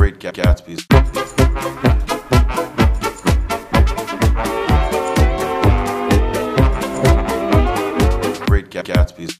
[0.00, 0.86] Great Gatsby's.
[8.46, 9.36] Great Gatsby's.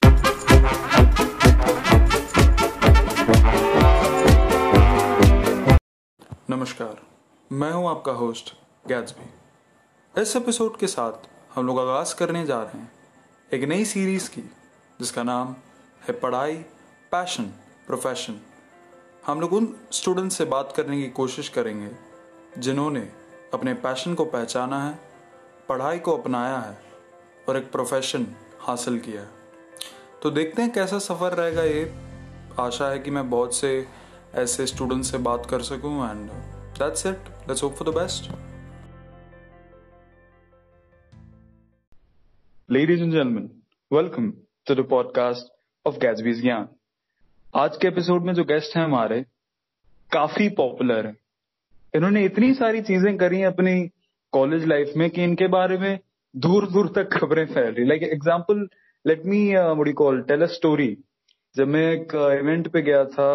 [6.49, 7.01] नमस्कार,
[7.51, 8.53] मैं हूँ आपका होस्ट
[8.87, 12.91] गैट्सबी इस एपिसोड के साथ हम लोग आगाज़ करने जा रहे हैं
[13.51, 14.41] एक नई सीरीज़ की,
[14.99, 15.55] जिसका नाम
[16.07, 16.55] है पढ़ाई
[17.11, 17.51] पैशन
[17.87, 18.39] प्रोफेशन
[19.25, 21.91] हम लोग उन स्टूडेंट्स से बात करने की कोशिश करेंगे
[22.57, 23.11] जिन्होंने
[23.53, 24.99] अपने पैशन को पहचाना है
[25.69, 26.77] पढ़ाई को अपनाया है
[27.49, 28.27] और एक प्रोफेशन
[28.59, 29.29] हासिल किया है।
[30.23, 31.93] तो देखते हैं कैसा सफ़र रहेगा ये।
[32.59, 33.87] आशा है कि मैं बहुत से
[34.33, 36.29] ऐसे स्टूडेंट से बात कर सकूँ and
[36.79, 38.31] that's it let's hope for the best
[42.71, 43.47] Ladies and gentlemen,
[43.91, 44.27] welcome
[44.69, 45.49] to the podcast
[45.85, 46.69] of Gatsby's ज्ञान
[47.53, 49.19] आज के एपिसोड में जो गेस्ट हैं हमारे
[50.11, 51.15] काफ़ी पॉपुलर हैं
[51.93, 53.73] इन्होंने इतनी सारी चीज़ें करी अपनी
[54.33, 55.99] कॉलेज लाइफ में कि इनके बारे में
[56.35, 58.61] दूर दूर तक खबरें फैल रही like example
[59.05, 59.39] let me
[59.77, 60.87] would you call tell a story
[61.55, 63.31] जब मैं एक इवेंट uh, पे गया था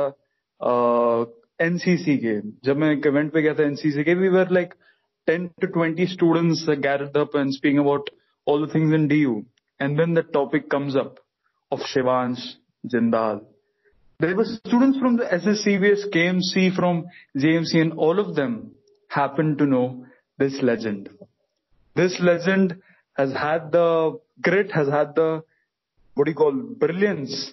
[1.66, 4.74] एनसीसी uh, के जब मैं एक इवेंट पे गया था एनसीसी के we were like
[5.28, 8.10] ten to twenty students up and speaking about
[8.46, 9.44] all the things in DU.
[9.80, 11.18] And then the topic comes up
[11.72, 12.42] of Shivansh
[12.84, 13.40] Jindal.
[14.18, 18.72] There were students from the SSCBS, KMC, from JMC, and all of them
[19.08, 20.06] happened to know
[20.38, 21.10] this legend.
[21.94, 22.80] This legend
[23.14, 25.42] has had the grit, has had the,
[26.14, 27.52] what do you call, brilliance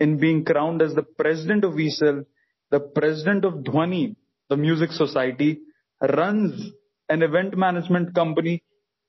[0.00, 2.26] in being crowned as the president of ESL,
[2.70, 4.16] the president of Dhwani,
[4.48, 5.60] the music society,
[6.00, 6.72] runs
[7.08, 8.62] an event management company,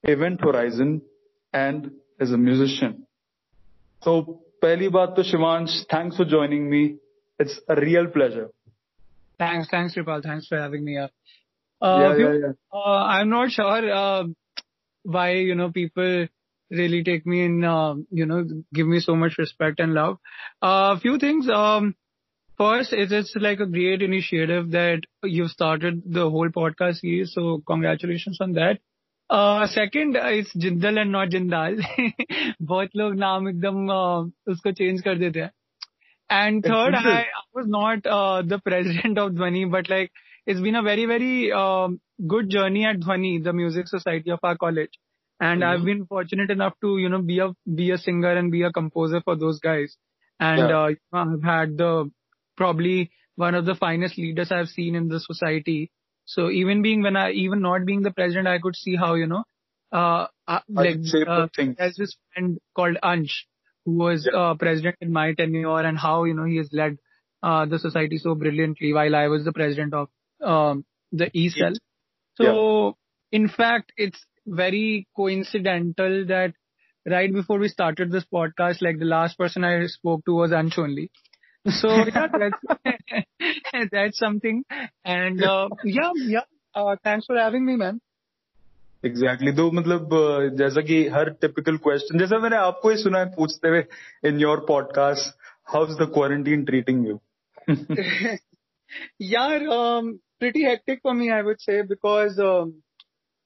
[0.04, 1.02] Event Horizon,
[1.54, 3.08] and is a musician.
[4.04, 6.98] So, pehli baat to Shivansh, thanks for joining me.
[7.40, 8.50] It's a real pleasure.
[9.40, 10.22] Thanks, thanks, Ripal.
[10.22, 11.10] Thanks for having me here.
[11.82, 12.52] Uh, yeah, yeah, yeah.
[12.72, 14.24] Uh, I'm not sure uh,
[15.04, 16.28] why you know people
[16.72, 20.18] really take me in, uh, you know, give me so much respect and love.
[20.62, 21.50] A uh, few things.
[21.50, 21.96] Um,
[22.58, 27.34] first, it's, it's like a great initiative that you've started the whole podcast series.
[27.34, 28.80] So congratulations on that.
[29.75, 31.81] Second it's Jindal and not Jindal
[32.63, 35.51] बहुत लोग नाम एकदम uh, उसको change कर देते हैं
[36.45, 37.23] and third I
[37.57, 38.09] was not
[38.49, 40.11] the president of Dhwani but like
[40.47, 41.89] it's been a very very uh,
[42.27, 44.93] good journey at Dhwani, the music society of our college,
[45.41, 45.71] and mm-hmm.
[45.71, 48.73] I've been fortunate enough to you know be a be a singer and be a
[48.73, 49.97] composer for those guys,
[50.41, 50.79] and yeah.
[50.79, 52.11] uh, I've had the
[52.57, 55.91] probably one of the finest leaders I've seen in the society,
[56.34, 59.28] so even being when I even not being the president, I could see how you
[59.28, 59.44] know,
[59.92, 63.34] uh, uh like uh, there's this friend called Ansh
[63.86, 64.40] who was yeah.
[64.40, 66.98] uh, president in my tenure, and how you know he has led
[67.44, 70.08] uh, the society so brilliantly while I was the president of
[70.42, 71.76] um, the ESL.
[72.36, 72.46] So
[73.34, 73.40] yeah.
[73.40, 76.54] in fact, it's very coincidental that
[77.06, 80.78] right before we started this podcast, like the last person I spoke to was Ansh
[80.78, 81.12] only.
[81.67, 84.65] So yeah, that's, that's something.
[85.05, 86.41] And uh, yeah, yeah.
[86.75, 88.01] Uh, thanks for having me, man.
[89.05, 89.57] Exactly exactly.
[89.57, 93.85] तो मतलब जैसा कि हर typical question जैसा मैंने आपको ही सुना है पूछते हुए
[94.29, 95.35] in your podcast
[95.73, 97.19] how is the quarantine treating you
[99.35, 100.09] यार um,
[100.41, 102.73] pretty hectic for me I would say because um,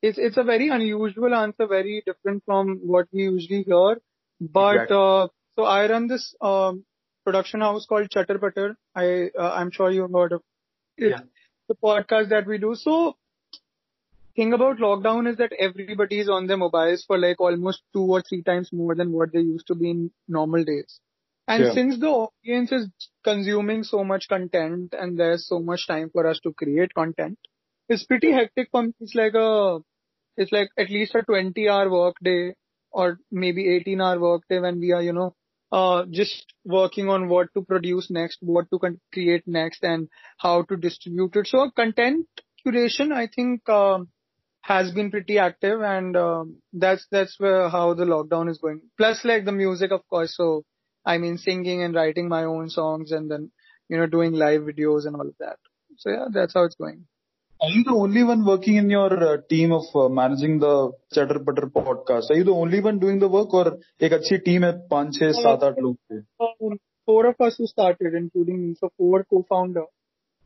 [0.02, 3.96] it's it's a very unusual answer very different from what we usually hear
[4.40, 4.96] but exactly.
[4.96, 5.26] uh,
[5.56, 6.84] so I run this um,
[7.25, 8.77] production house called Chatter Putter.
[8.95, 10.41] I uh, I'm sure you've heard of
[10.97, 11.09] it.
[11.09, 11.21] Yeah.
[11.67, 12.75] The podcast that we do.
[12.75, 13.17] So
[14.35, 18.21] thing about lockdown is that everybody is on their mobiles for like almost two or
[18.21, 20.99] three times more than what they used to be in normal days.
[21.47, 21.73] And yeah.
[21.73, 22.89] since the audience is
[23.23, 27.37] consuming so much content and there's so much time for us to create content,
[27.87, 28.93] it's pretty hectic for me.
[28.99, 29.79] It's like a,
[30.37, 32.55] it's like at least a 20 hour work day
[32.91, 35.35] or maybe 18 hour work day when we are, you know,
[35.71, 40.63] uh, just working on what to produce next, what to con- create next, and how
[40.63, 41.47] to distribute it.
[41.47, 42.27] So content
[42.65, 43.99] curation, I think, uh,
[44.61, 48.81] has been pretty active, and uh, that's that's where how the lockdown is going.
[48.97, 50.35] Plus, like the music, of course.
[50.35, 50.63] So
[51.05, 53.51] I mean, singing and writing my own songs, and then
[53.89, 55.57] you know doing live videos and all of that.
[55.97, 57.05] So yeah, that's how it's going.
[57.64, 61.40] Are you the only one working in your uh, team of uh, managing the Chatter
[61.40, 62.30] Putter podcast?
[62.30, 63.64] Are you the only one doing the work or
[64.00, 68.58] एक अच्छी team है पांच छह सात आठ लोग Four of us who started, including
[68.62, 69.84] me, so four co-founder.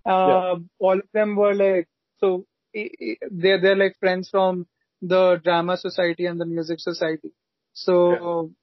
[0.06, 0.54] Uh, yeah.
[0.78, 1.88] All of them were like
[2.20, 4.66] so they're they're like friends from
[5.02, 7.32] the drama society and the music society.
[7.74, 7.98] So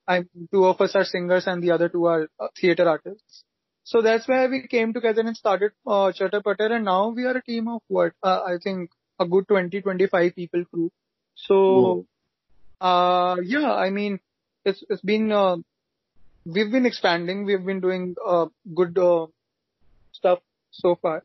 [0.07, 0.15] yeah.
[0.15, 3.43] I two of us are singers and the other two are uh, theater artists.
[3.86, 7.36] So that's why we came together and started uh, Chatter Putter, and now we are
[7.36, 8.90] a team of what uh, I think
[9.20, 10.90] a good 20, 25 people crew.
[11.36, 12.04] So,
[12.80, 14.18] uh, yeah, I mean,
[14.64, 15.58] it's it's been uh,
[16.44, 17.44] we've been expanding.
[17.44, 19.26] We've been doing uh, good uh,
[20.10, 20.40] stuff
[20.72, 21.22] so far.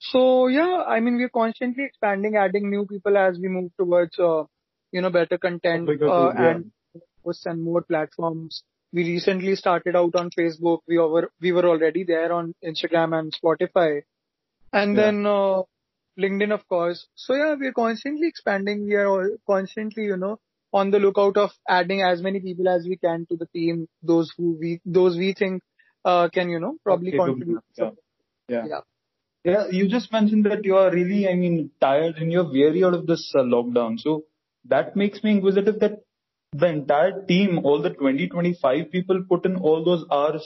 [0.00, 4.44] So yeah, I mean, we're constantly expanding, adding new people as we move towards uh,
[4.90, 6.50] you know better content uh, yeah.
[6.50, 6.72] and
[7.22, 8.64] posts and more platforms.
[8.92, 10.80] We recently started out on Facebook.
[10.88, 14.02] We were we were already there on Instagram and Spotify,
[14.72, 15.02] and Yeah.
[15.02, 15.62] then uh,
[16.18, 17.06] LinkedIn, of course.
[17.14, 18.86] So yeah, we're constantly expanding.
[18.86, 20.38] We are all constantly, you know,
[20.72, 23.88] on the lookout of adding as many people as we can to the team.
[24.02, 25.62] Those who we those we think
[26.04, 27.62] uh, can, you know, probably Okay, contribute.
[27.76, 27.90] Yeah.
[28.48, 28.66] Yeah.
[28.66, 28.80] Yeah.
[29.42, 32.92] Yeah, you just mentioned that you are really, I mean, tired and you're weary out
[32.92, 33.98] of this uh, lockdown.
[33.98, 34.24] So
[34.66, 36.00] that makes me inquisitive that
[36.52, 40.42] the entire team, all the 20, 25 people put in all those hours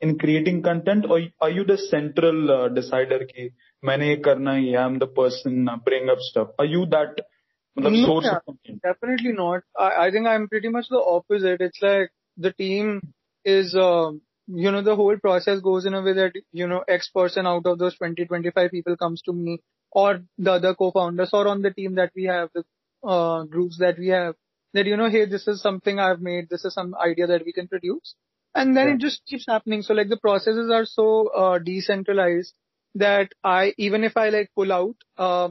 [0.00, 3.50] in creating content or are you the central uh, decider ki
[3.82, 4.54] maine ye karna
[4.84, 6.48] I'm the person uh, bring up stuff.
[6.58, 7.20] Are you that
[7.78, 8.36] matlab, No, source yeah.
[8.36, 8.82] of content?
[8.82, 9.62] Definitely not.
[9.78, 11.60] I, I think I'm pretty much the opposite.
[11.60, 13.12] It's like the team
[13.44, 17.10] is, um, you know, the whole process goes in a way that, you know, X
[17.14, 19.60] person out of those 20, 25 people comes to me
[19.92, 22.64] or the other co-founders or on the team that we have, the
[23.06, 24.34] uh, groups that we have
[24.74, 26.48] that, you know, hey, this is something I've made.
[26.48, 28.14] This is some idea that we can produce.
[28.54, 28.94] And then Yeah.
[28.94, 29.82] it just keeps happening.
[29.82, 32.54] So like the processes are so, uh, decentralized
[32.94, 35.50] that I, even if I like pull out, uh,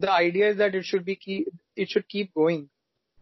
[0.00, 2.68] the idea is that it should be keep, it should keep going.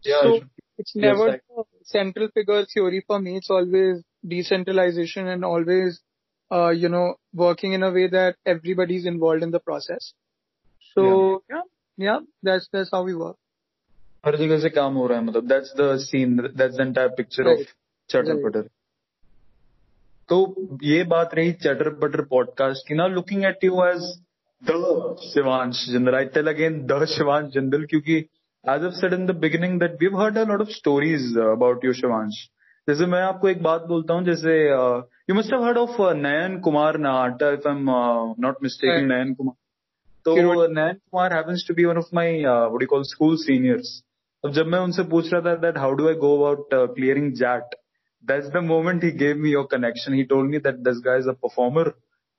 [0.03, 0.43] Yeah, So it
[0.77, 3.37] it's never the central figure theory for me.
[3.37, 6.01] It's always decentralization and always,
[6.51, 10.13] uh, you know, working in a way that everybody's involved in the process.
[10.93, 11.61] So yeah,
[11.97, 13.37] yeah, that's that's how we work.
[14.25, 15.47] हर जगह से काम हो रहा है मतलब
[15.79, 17.73] the scene that's the entire picture of Right.
[18.09, 18.41] चटर.
[18.43, 18.67] पटर
[20.29, 20.37] तो
[20.83, 24.03] ये बात रही चटर पटर पॉडकास्ट की ना looking at you as
[24.63, 28.15] the Shivansh Jindal I tell again the Shivansh Jindal क्योंकि
[28.65, 31.93] as of said in the beginning that we heard a lot of stories about you
[31.93, 32.41] Shivansh
[32.87, 36.97] जैसे मैं आपको एक बात बोलता हूँ जैसे you must have heard of Nayan Kumar
[37.07, 37.85] Nata if I am
[38.45, 39.55] not mistaken Nayan Kumar
[40.25, 40.35] तो
[40.73, 44.01] Nayan Kumar happens to be one of my what you call school seniors
[44.44, 47.74] अब जब मैं उनसे पूछ रहा था that how do I go about clearing jet
[48.28, 51.28] that's the moment he gave me your connection he told me that this guy is
[51.32, 51.84] a performer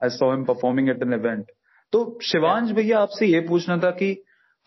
[0.01, 1.47] i saw him performing at an event
[1.93, 4.09] तो शिवांश भैया आपसे ये पूछना था कि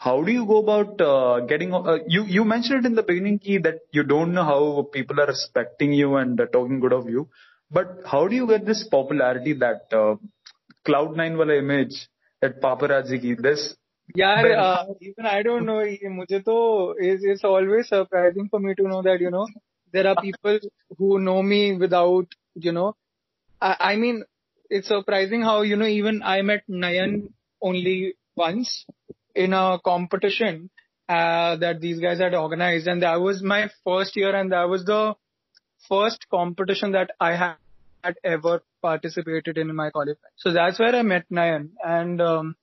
[0.01, 3.39] how do you go about uh, getting uh, you you mentioned it in the beginning
[3.39, 7.09] ki that you don't know how people are respecting you and uh, talking good of
[7.09, 7.29] you
[7.71, 10.15] but how do you get this popularity that uh,
[10.89, 11.97] cloud9 wala image
[12.43, 13.65] that paparazzi ki this
[14.15, 15.81] Yeah, Well- uh, even I don't know.
[15.81, 19.47] ये मुझे तो it's, it's always surprising for me to know that you know
[19.93, 20.59] there are people
[20.99, 22.95] who know me without you know.
[23.61, 24.25] I, I mean,
[24.71, 27.33] it's surprising how you know even I met Nayan
[27.63, 28.85] only once
[29.35, 30.71] in a competition
[31.09, 34.85] uh, that these guys had organized, and that was my first year, and that was
[34.85, 35.15] the
[35.89, 37.55] first competition that I had,
[38.03, 40.33] had ever participated in in my qualifying.
[40.37, 42.57] So that's where I met Nayan, and um,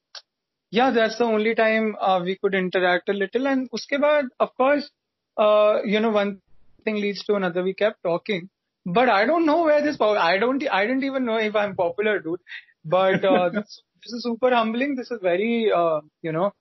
[0.71, 3.47] yeah, that's the only time uh, we could interact a little.
[3.47, 4.91] And uske baad, of course,
[5.39, 6.41] uh, you know, one
[6.85, 7.63] thing leads to another.
[7.63, 8.49] We kept talking,
[8.85, 9.97] but I don't know where this.
[9.97, 10.63] pow- I don't.
[10.71, 12.41] I didn't even know if I'm popular, dude.
[12.85, 14.95] But uh, this, this is super humbling.
[14.97, 16.53] This is very, uh, you know,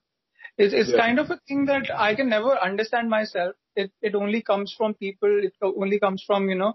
[0.58, 0.96] it's it's Yeah.
[0.96, 3.54] kind of a thing that I can never understand myself.
[3.74, 5.40] It it only comes from people.
[5.44, 6.74] It only comes from you know,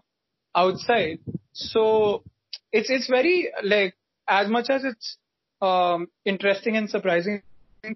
[0.56, 1.20] outside.
[1.54, 2.24] So
[2.72, 3.96] it's it's very like
[4.28, 5.18] as much as it's
[5.62, 7.42] um interesting and surprising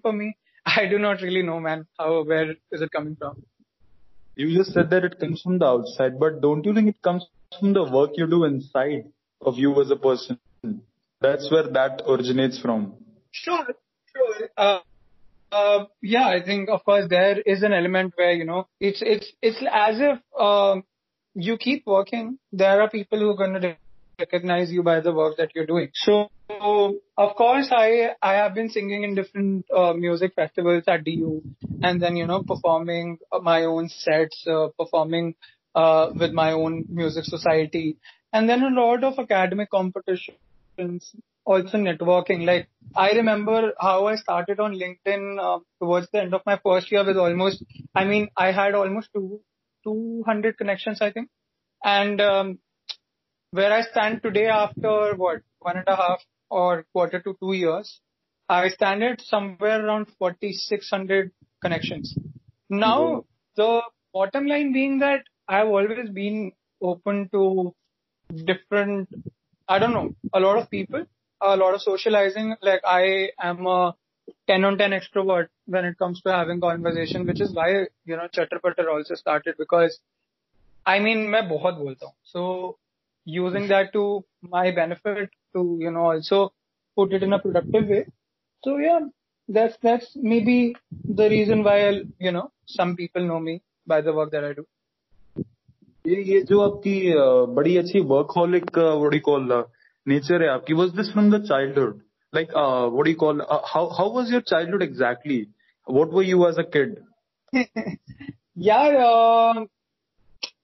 [0.02, 0.36] for me.
[0.66, 1.86] I do not really know, man.
[1.98, 3.42] How where is it coming from?
[4.34, 7.26] You just said that it comes from the outside, but don't you think it comes
[7.58, 10.38] from the work you do inside of you as a person?
[11.20, 12.94] That's where that originates from.
[13.30, 13.66] Sure,
[14.14, 14.50] sure.
[14.56, 14.80] Uh,
[15.52, 19.32] uh, yeah, I think of course there is an element where you know it's it's
[19.40, 20.84] it's as if um,
[21.34, 22.38] you keep working.
[22.52, 23.76] There are people who are going to
[24.18, 25.90] recognize you by the work that you're doing.
[25.94, 26.28] So
[27.18, 31.42] of course I I have been singing in different uh, music festivals at DU,
[31.82, 35.34] and then you know performing my own sets, uh, performing
[35.74, 37.98] uh, with my own music society,
[38.32, 42.44] and then a lot of academic competitions also networking.
[42.46, 46.90] Like I remember how I started on LinkedIn uh, towards the end of my first
[46.90, 49.40] year with almost, I mean, I had almost two,
[49.84, 51.28] 200 connections, I think.
[51.84, 52.58] And um,
[53.55, 57.99] where I stand today after what, one and a half or quarter to two years,
[58.49, 61.31] I stand at somewhere around 4,600
[61.61, 62.15] connections.
[62.69, 63.81] Now, the
[64.13, 67.73] bottom line being that I've always been open to
[68.45, 69.09] different
[69.71, 71.05] I don't know, a lot of people,
[71.39, 72.55] a lot of socializing.
[72.61, 73.95] Like I am a
[74.47, 78.27] 10 on 10 extrovert when it comes to having conversation, which is why, you know,
[78.33, 79.97] Chatter Patter also started because
[80.85, 82.13] I mean, मैं बहुत बोलता हूँ.
[82.23, 82.77] So
[83.27, 86.53] using that to my benefit to, you know, also
[86.97, 88.05] put it in a productive way.
[88.63, 88.99] So yeah,
[89.49, 90.75] that's, that's maybe
[91.21, 94.53] the reason why, I'll, you know, some people know me by the work that I
[94.53, 94.65] do.
[96.07, 99.51] ये ये जो आपकी अ, बड़ी अच्छी workaholic what do call
[100.07, 101.99] nature है आपकी was this from the childhood
[102.33, 103.41] like what do call
[103.73, 105.37] how how was your childhood exactly
[105.87, 106.95] what were you as a kid
[108.55, 109.65] yeah, uh,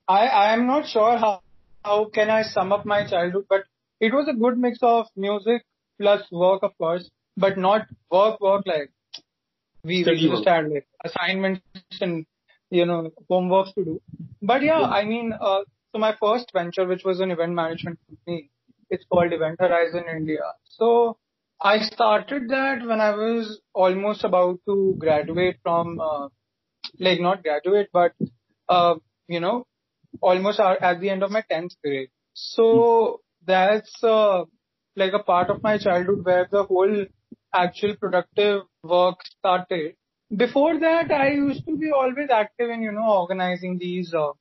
[0.07, 1.13] I I am not sure
[1.84, 3.64] how can I sum up my childhood, but
[4.00, 5.64] it was a good mix of music
[6.00, 8.90] plus work, of course, but not work work like
[9.84, 10.46] we, Study just work.
[10.46, 11.62] had like assignments
[12.00, 12.26] and
[12.70, 14.00] you know homeworks to do.
[14.40, 15.60] But yeah, I mean, uh,
[15.92, 18.50] so my first venture, which was an event management company,
[18.90, 20.52] it's called Event Horizon India.
[20.64, 21.18] So
[21.60, 26.28] I started that when I was almost about to graduate from, uh,
[26.98, 28.12] like not graduate, but
[28.68, 28.94] uh,
[29.28, 29.66] you know,
[30.20, 32.10] almost at the end of my 10th grade.
[32.34, 34.44] So that's uh,
[34.96, 37.06] like a part of my childhood where the whole
[37.54, 39.94] actual productive work started.
[40.34, 44.32] Before that, I used to be always active in, you know, organizing these uh,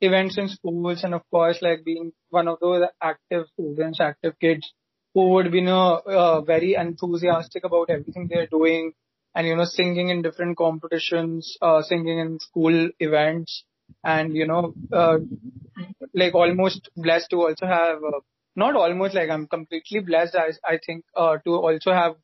[0.00, 4.72] events in schools and of course like being one of those active students, active kids
[5.14, 8.92] who would be, you know, uh, very enthusiastic about everything they're doing
[9.34, 13.64] and, you know, singing in different competitions, uh, singing in school events
[14.04, 15.18] and, you know, uh,
[16.14, 18.20] like almost blessed to also have, uh,
[18.56, 22.16] not almost like I'm completely blessed, I, I think, uh, to also have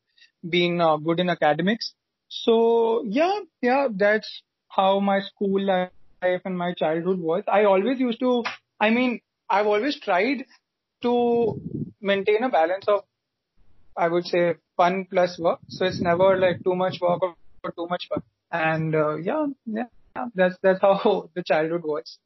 [0.47, 1.93] been uh, good in academics.
[2.27, 5.91] So yeah, yeah, that's how my school life
[6.21, 7.43] and my childhood was.
[7.47, 8.43] I always used to,
[8.79, 10.45] I mean, I've always tried
[11.03, 11.61] to
[12.01, 13.03] maintain a balance of,
[13.95, 15.59] I would say, fun plus work.
[15.69, 17.35] So it's never like too much work or,
[17.71, 18.21] too much fun.
[18.51, 22.17] And uh, yeah, yeah, yeah, that's that's how the childhood was.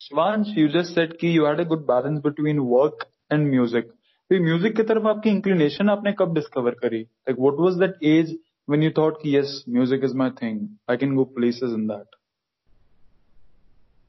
[0.00, 3.90] Shivansh, you just said that you had a good balance between work and music.
[4.32, 4.76] तो music.
[4.76, 7.06] की तरफ आपकी inclination आपने कब discover करी
[7.36, 8.30] what was that age
[8.66, 10.78] when you thought thought yes, music is my thing.
[10.88, 12.06] I can go places in that.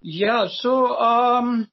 [0.02, 1.68] Yeah, so um,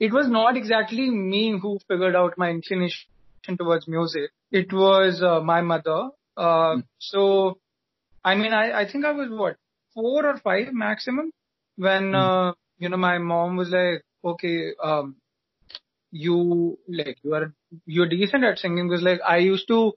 [0.00, 4.30] it was not exactly me who figured out my inclination towards music.
[4.50, 6.10] It was uh, my mother.
[6.36, 6.82] Uh, mm.
[6.98, 7.58] So,
[8.24, 9.56] I mean, I, I think I was what,
[9.96, 11.32] four or five maximum
[11.76, 15.16] when uh, you know my mom was like, okay, um,
[16.10, 17.52] you like you are
[17.86, 18.88] you're decent at singing.
[18.88, 19.92] because like I used to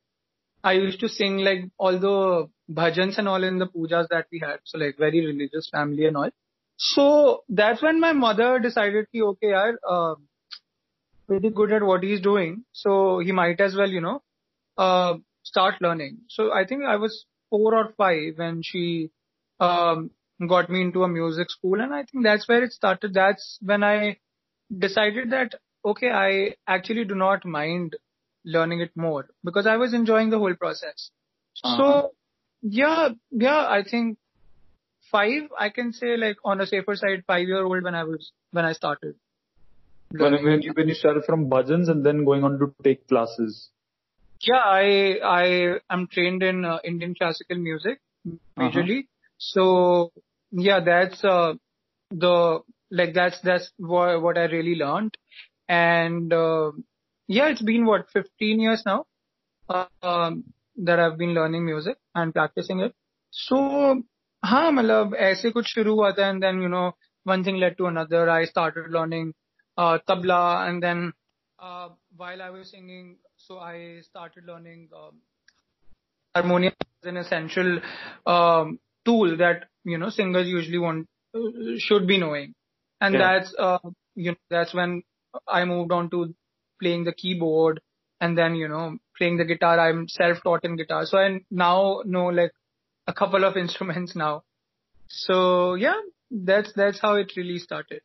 [0.63, 2.49] I used to sing like all the
[2.81, 4.59] bhajans and all in the pujas that we had.
[4.63, 6.29] So like very religious family and all.
[6.77, 10.15] So that's when my mother decided ki okay yaar, uh,
[11.27, 12.63] pretty good at what he's doing.
[12.73, 14.21] So he might as well, you know,
[14.77, 16.19] uh, start learning.
[16.29, 19.11] So I think I was four or five when she,
[19.59, 20.11] um,
[20.47, 23.13] got me into a music school and I think that's where it started.
[23.13, 24.17] That's when I
[24.77, 27.95] decided that, okay, I actually do not mind
[28.45, 31.11] learning it more because I was enjoying the whole process.
[31.63, 31.77] Uh-huh.
[31.77, 32.11] So
[32.61, 34.17] yeah, yeah, I think
[35.11, 38.31] five, I can say like on a safer side, five year old when I was,
[38.51, 39.15] when I started.
[40.11, 40.45] when, learning.
[40.45, 43.69] when you when you started from bhajans and then going on to take classes
[44.41, 47.99] Yeah, I I am trained in uh, Indian classical music
[48.57, 49.07] majorly.
[49.38, 50.12] So
[50.50, 51.54] yeah, that's uh,
[52.10, 55.16] the like that's that's what what I really learned,
[55.68, 56.72] and uh,
[57.26, 59.06] yeah, it's been what 15 years now
[59.68, 60.44] uh, um,
[60.76, 62.94] that I've been learning music and practicing it.
[63.30, 64.02] So
[64.44, 66.92] हाँ मतलब ऐसे कुछ शुरू हुआ था and then you know
[67.24, 68.28] one thing led to another.
[68.30, 69.34] I started learning
[69.76, 71.12] uh, tabla and then
[71.58, 75.20] uh, while I was singing, so I started learning um,
[76.34, 77.80] harmonium is an essential
[78.26, 78.78] um,
[79.08, 81.40] tool that you know singers usually want uh,
[81.78, 82.54] should be knowing,
[83.00, 83.20] and Yeah.
[83.20, 83.78] that's uh,
[84.14, 85.02] you know that's when
[85.48, 86.34] I moved on to
[86.80, 87.80] playing the keyboard
[88.20, 89.78] and then you know playing the guitar.
[89.78, 92.52] I'm self-taught in guitar, so I now know like
[93.06, 94.42] a couple of instruments now.
[95.08, 96.00] So yeah,
[96.30, 98.00] that's that's how it really started.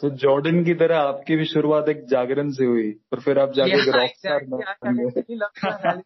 [0.00, 3.70] तो Jordan की तरह आपकी भी शुरुआत एक जागरण से हुई और फिर आप जाके
[3.70, 4.64] Yeah, rock star exactly.
[4.64, 6.04] I, बन I गए really love that analogy.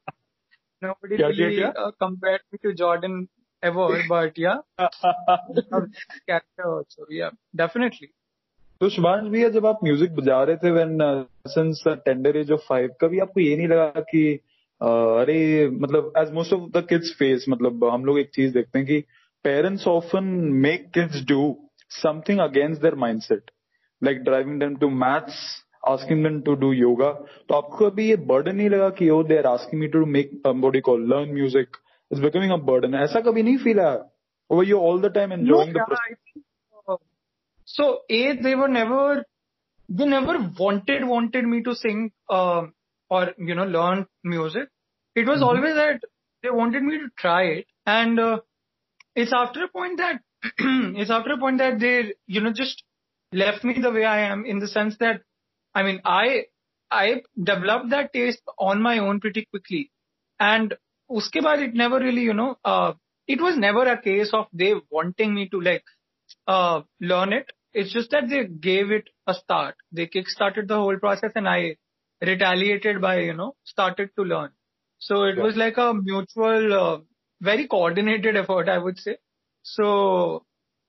[0.83, 1.30] Nobody क्या,
[3.63, 4.58] ever, but yeah.
[6.60, 7.06] also,
[8.82, 10.98] तो शुभान भैया जब आप म्यूज़िक बजा रहे थे when
[11.48, 14.22] since tender age of five कभी आपको ये नहीं लगा कि
[14.82, 18.80] uh, अरे मतलब as most of the kids face मतलब हम लोग एक चीज़ देखते
[18.80, 19.00] हैं कि
[19.46, 20.24] parents often
[20.60, 21.42] make kids do
[21.92, 23.51] something against their mindset
[24.01, 25.44] like driving them to maths
[25.88, 27.12] asking them to do yoga
[27.50, 30.80] तो आपको अभी ये बर्डन नहीं लगा कि ओ they're asking me to make body
[30.82, 31.78] call learn music
[32.09, 32.50] call learn music.
[32.50, 32.92] It's becoming a burden.
[32.94, 34.11] ऐसा कभी नहीं feel आया?
[34.49, 36.04] Or were you all the time enjoying the yeah, process?
[36.04, 36.44] I think,
[36.88, 36.97] uh,
[37.64, 39.25] so a they were never
[39.88, 42.75] they never wanted wanted me to sing um
[43.11, 44.68] or you know learn music.
[45.14, 45.42] It was Mhm.
[45.42, 46.00] always that
[46.42, 48.40] they wanted me to try it, and uh,
[49.14, 50.21] it's after a point that
[51.00, 52.85] it's after a point that they you know just
[53.33, 55.23] left me the way I am in the sense that
[55.75, 56.44] I mean I
[56.90, 59.90] I developed that taste on my own pretty quickly,
[60.40, 60.75] and
[61.18, 62.94] uske baad it never really you know uh,
[63.28, 65.84] it was never a case of they wanting me to like
[66.48, 67.51] uh, learn it.
[67.74, 69.75] It's just that they gave it a start.
[69.92, 71.78] They kick-started the whole process, and I
[72.22, 74.51] retaliated by you know started to learn.
[75.00, 75.44] So it Yeah.
[75.44, 76.98] was like a mutual, uh,
[77.42, 79.18] very coordinated effort, I would say.
[79.63, 80.46] So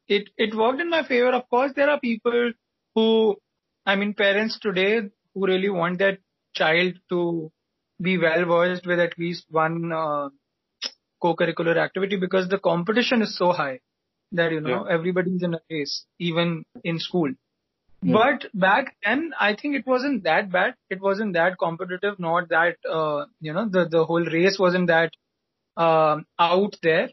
[0.08, 1.30] it it worked in my favor.
[1.30, 2.52] Of course, there are people
[2.94, 3.36] who,
[3.86, 5.02] I mean, parents today
[5.34, 6.18] who really want their
[6.54, 7.52] child to
[8.00, 10.28] be well versed with at least one uh,
[11.20, 13.80] co-curricular activity because the competition is so high
[14.32, 17.30] that you know everybody's in a race, even in school.
[18.02, 18.14] Yeah.
[18.14, 20.74] But back then, I think it wasn't that bad.
[20.88, 25.12] It wasn't that competitive, not that uh, you know the the whole race wasn't that
[25.76, 27.10] um, out there.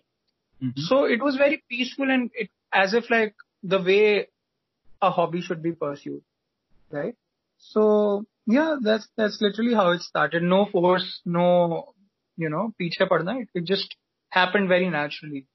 [0.61, 0.79] Mhm.
[0.87, 4.27] So it was very peaceful and it as if like the way
[5.01, 6.21] a hobby should be pursued,
[6.91, 7.15] right?
[7.57, 10.42] So yeah, that's that's literally how it started.
[10.42, 11.46] No force, no
[12.38, 13.38] you know पीछे पड़ना.
[13.42, 13.96] It, it just
[14.32, 15.46] happened very naturally.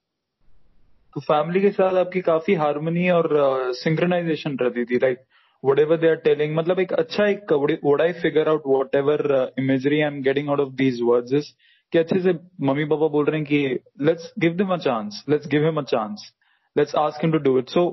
[1.16, 3.30] तो family के साथ आपकी काफी harmony और
[3.76, 5.20] synchronisation रहती थी like
[5.64, 9.24] what ever they are telling मतलब एक अच्छा एक would I figure out what ever
[9.60, 11.54] imagery I am getting out of these words is
[11.94, 12.34] कि अच्छे से
[12.68, 15.84] मम्मी पापा बोल रहे हैं कि let's give them a chance let's give him a
[15.94, 16.32] chance
[16.76, 17.88] let's ask him to do it so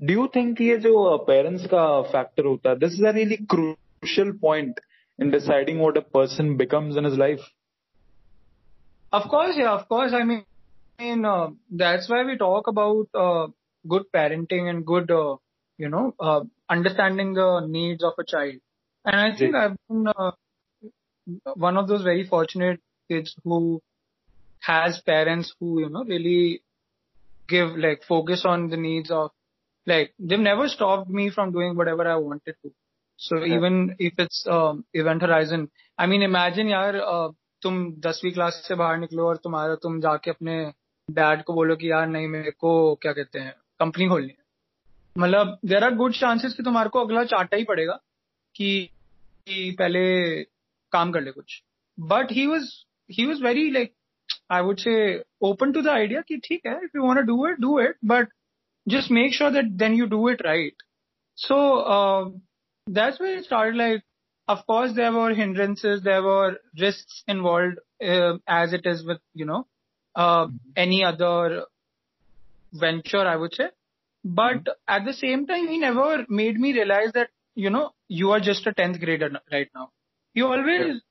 [0.00, 3.36] do you think ये जो parents का फैक्टर होता है this is a really
[4.05, 4.79] crucial point
[5.17, 7.39] in deciding what a person becomes in his life?
[9.11, 10.11] Of course, yeah, of course.
[10.13, 10.45] I mean,
[10.99, 13.47] I mean uh, that's why we talk about uh,
[13.87, 15.37] good parenting and good, uh,
[15.77, 18.55] you know, uh, understanding the needs of a child.
[19.05, 20.31] And I think I've been uh,
[21.55, 22.79] one of those very fortunate
[23.09, 23.81] kids who
[24.59, 26.61] has parents who, you know, really
[27.47, 29.29] give like focus on the needs of
[29.85, 32.73] like they've never stopped me from doing whatever I wanted to.
[33.19, 38.75] Even if it's um, event horizon, I mean imagine यार uh, तुम दसवीं class से
[38.75, 40.55] बाहर निकलो और तुम्हारा तुम जाके अपने
[41.09, 44.43] डैड को बोलो कि यार नहीं मेरे को क्या कहते हैं कंपनी खोलनी है।
[45.15, 47.99] मतलब देर आर गुड चांसेस कि तुम्हारे को अगला चाटा ही पड़ेगा
[48.55, 48.89] कि,
[49.47, 50.43] कि पहले
[50.91, 51.61] काम कर ले कुछ।
[51.97, 52.69] But he was
[53.09, 53.93] he was very like
[54.51, 54.95] I would say
[55.41, 58.29] open to the idea कि ठीक है if you want do it do it but
[58.87, 60.83] just make sure that then you do it right
[61.37, 61.55] So
[61.93, 62.31] uh,
[62.87, 63.75] that's where it started.
[63.75, 64.03] Like,
[64.47, 69.45] of course, there were hindrances, there were risks involved, uh, as it is with you
[69.45, 69.67] know
[70.15, 71.63] uh, any other
[72.73, 73.69] venture, I would say.
[74.23, 78.39] But at the same time, he never made me realize that you know you are
[78.39, 79.91] just a tenth grader right now.
[80.33, 81.01] He always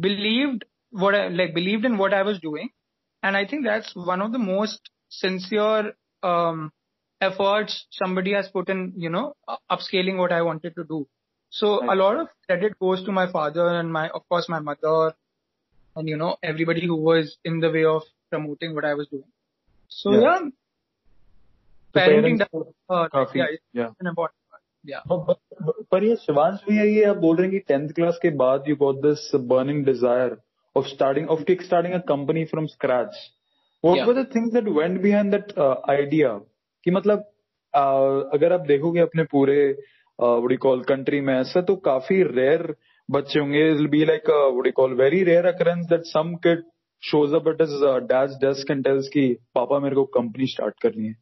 [0.00, 2.70] believed what I like believed in what I was doing,
[3.22, 6.72] and I think that's one of the most sincere um,
[7.21, 11.07] efforts somebody has put in, you know, u- upscaling what I wanted to do.
[11.53, 15.13] So a lot of credit goes to my father and my, of course, my mother,
[15.95, 19.29] and you know everybody who was in the way of promoting what I was doing.
[19.91, 20.21] So Yeah.
[20.21, 20.39] yeah,
[21.95, 23.91] तो parenting, parents को uh, काफी yeah, it's yeah.
[23.99, 24.61] an important part.
[24.85, 25.03] Yeah.
[25.09, 28.63] पर पर ये शिवांश भैया ये आप बोल रहे हैं कि टेंथ क्लास के बाद
[28.69, 30.35] you got this burning desire
[30.75, 33.21] of starting off kick starting a company from scratch
[33.85, 34.07] what Yeah.
[34.07, 35.57] Were the things that went behind that
[35.89, 36.33] idea
[36.88, 37.18] कि मतलब
[38.34, 39.78] अगर आप देखोगे अपने पूरे
[40.20, 42.76] वी कॉल कंट्री में ऐसा तो काफ़ी रेयर
[43.10, 44.30] बच्चे होंगे। Be like
[44.64, 46.62] we call very rare occurrence that some kid
[47.02, 47.56] shows up at
[48.02, 51.16] dash desk and tells की पापा मेरे को कंपनी स्टार्ट करनी है।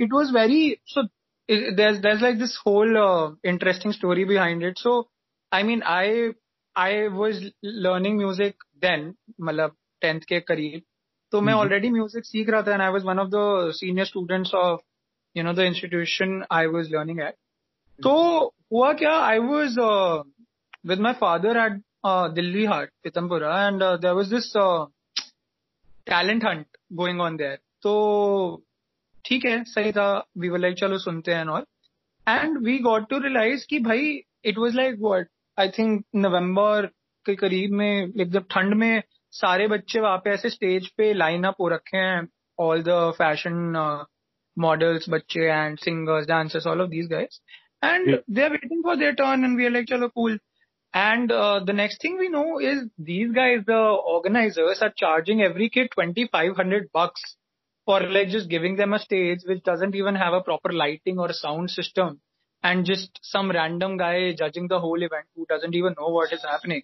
[0.00, 1.08] It was very so
[1.52, 4.78] there's there's like this whole uh, interesting story behind it.
[4.78, 5.08] So
[5.52, 6.32] i mean i
[6.76, 9.70] i was learning music then मतलब
[10.00, 10.80] matlab 10th
[11.34, 14.54] तो मैं already music सीख रहा था and I was one of the senior students
[14.54, 14.80] of
[15.36, 17.34] you know the institution I was learning at
[17.98, 18.12] तो
[18.72, 19.14] हुआ क्या?
[19.20, 19.78] I was
[20.86, 21.80] with my father at
[22.34, 24.52] Delhi Haat Pitampura and there was this
[26.06, 26.66] talent hunt
[27.00, 27.94] going on there तो
[29.24, 30.06] ठीक है सही था।
[30.38, 31.66] We were like चलो सुनते हैं और
[32.26, 36.86] and we got to realize कि भाई it was like what I think November
[37.26, 39.02] के करीब में एकदम ठंड में
[39.40, 42.26] सारे बच्चे वहाँ पे ऐसे स्टेज पे लाइन अप हो रखे हैं
[42.66, 43.54] ऑल द फ़ैशन
[44.56, 47.40] मॉडल्स बच्चे and singers dancers all of these guys
[47.86, 50.36] and they're waiting for their turn, and we are like, chalo, cool.
[50.94, 53.80] And uh, the next thing we know is these guys, the
[54.12, 57.24] organizers, are charging every kid twenty five hundred bucks
[57.88, 61.28] for like just giving them a stage which doesn't even have a proper lighting or
[61.28, 62.20] a sound system,
[62.62, 66.46] and just some random guy judging the whole event who doesn't even know what is
[66.52, 66.82] happening,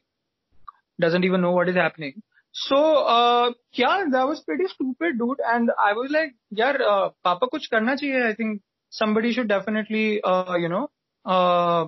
[1.01, 2.21] doesn't even know what is happening.
[2.53, 5.39] So, uh, yeah, that was pretty stupid, dude.
[5.45, 8.31] And I was like, yeah, uh, Papa kuch karna chahiye.
[8.31, 10.91] I think somebody should definitely, uh, you know,
[11.25, 11.87] uh,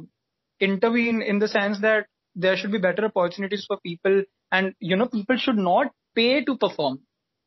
[0.61, 5.07] intervene in the sense that there should be better opportunities for people and, you know,
[5.07, 7.01] people should not pay to perform.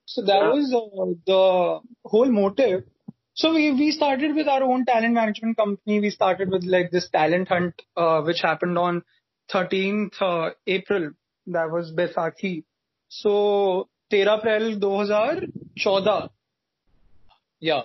[0.05, 0.49] So that yeah.
[0.49, 2.83] was uh, the whole motive.
[3.33, 5.99] So we, we started with our own talent management company.
[5.99, 9.03] We started with like this talent hunt, uh, which happened on
[9.51, 11.11] 13th uh, April.
[11.47, 12.63] That was Baisakhi.
[13.21, 16.29] So 13 April 2014.
[17.59, 17.83] Yeah,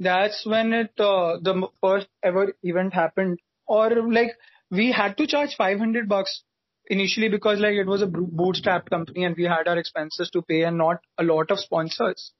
[0.00, 3.38] that's when it uh, the first ever event happened.
[3.66, 4.32] Or like
[4.70, 6.42] we had to charge 500 bucks
[6.88, 10.62] initially because like it was a bootstrap company and we had our expenses to pay
[10.62, 12.32] and not a lot of sponsors.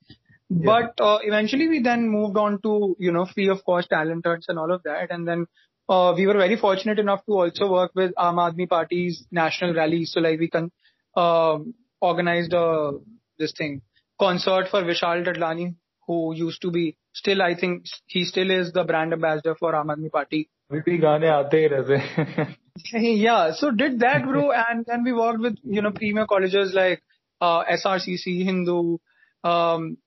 [0.49, 4.47] But uh, eventually we then moved on to, you know, free of cost talent hunts
[4.49, 5.11] and all of that.
[5.11, 5.47] And then
[5.89, 10.05] uh, we were very fortunate enough to also work with Aam Aadmi Party's national rally.
[10.05, 10.71] So like we can
[11.17, 11.75] um
[12.06, 12.92] organized uh,
[13.38, 13.82] this thing
[14.20, 15.76] concert for Vishal Dadlani,
[16.08, 19.96] who used to be still, I think he still is the brand ambassador for Aam
[19.96, 20.48] Aadmi Party.
[20.72, 22.56] अभी भी गाने आते ही रहते हैं
[23.22, 27.02] yeah, so did that, bro, and then we worked with you know premier colleges like
[27.42, 28.98] uh, SRCC, Hindu.
[29.44, 29.98] Um,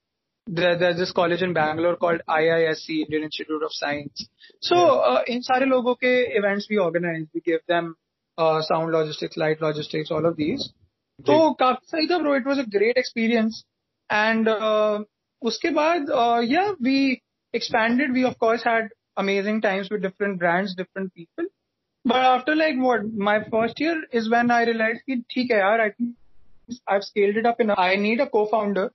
[0.46, 4.26] there, there's this college in Bangalore called IISC, Indian Institute of Science.
[4.60, 7.94] So uh, in सारे लोगों के events we organize, we give them
[8.38, 10.72] uh, sound logistics, light logistics, all of these.
[11.26, 12.34] तो काफी सही था, bro.
[12.34, 13.64] It was a great experience,
[14.10, 15.04] and uh,
[15.42, 17.22] उसके बाद uh, yeah, we
[17.52, 18.12] expanded.
[18.12, 21.46] We of course had amazing times with different brands, different people.
[22.04, 25.80] But after like what my first year is when I realized कि ठीक है यार
[25.80, 26.14] I think
[26.88, 27.78] I've scaled it up enough.
[27.78, 28.90] I need a co-founder,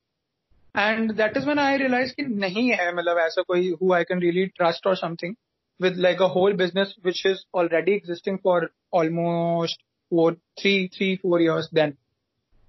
[0.75, 4.19] and that is when I realized कि नहीं है मतलब ऐसा कोई who I can
[4.19, 5.35] really trust or something
[5.79, 11.39] with like a whole business which is already existing for almost four, three, three, four
[11.39, 12.02] years then Yeah.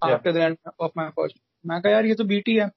[0.05, 1.39] after the end of my first.
[1.67, 2.71] मैं कहा यार ये तो BT है.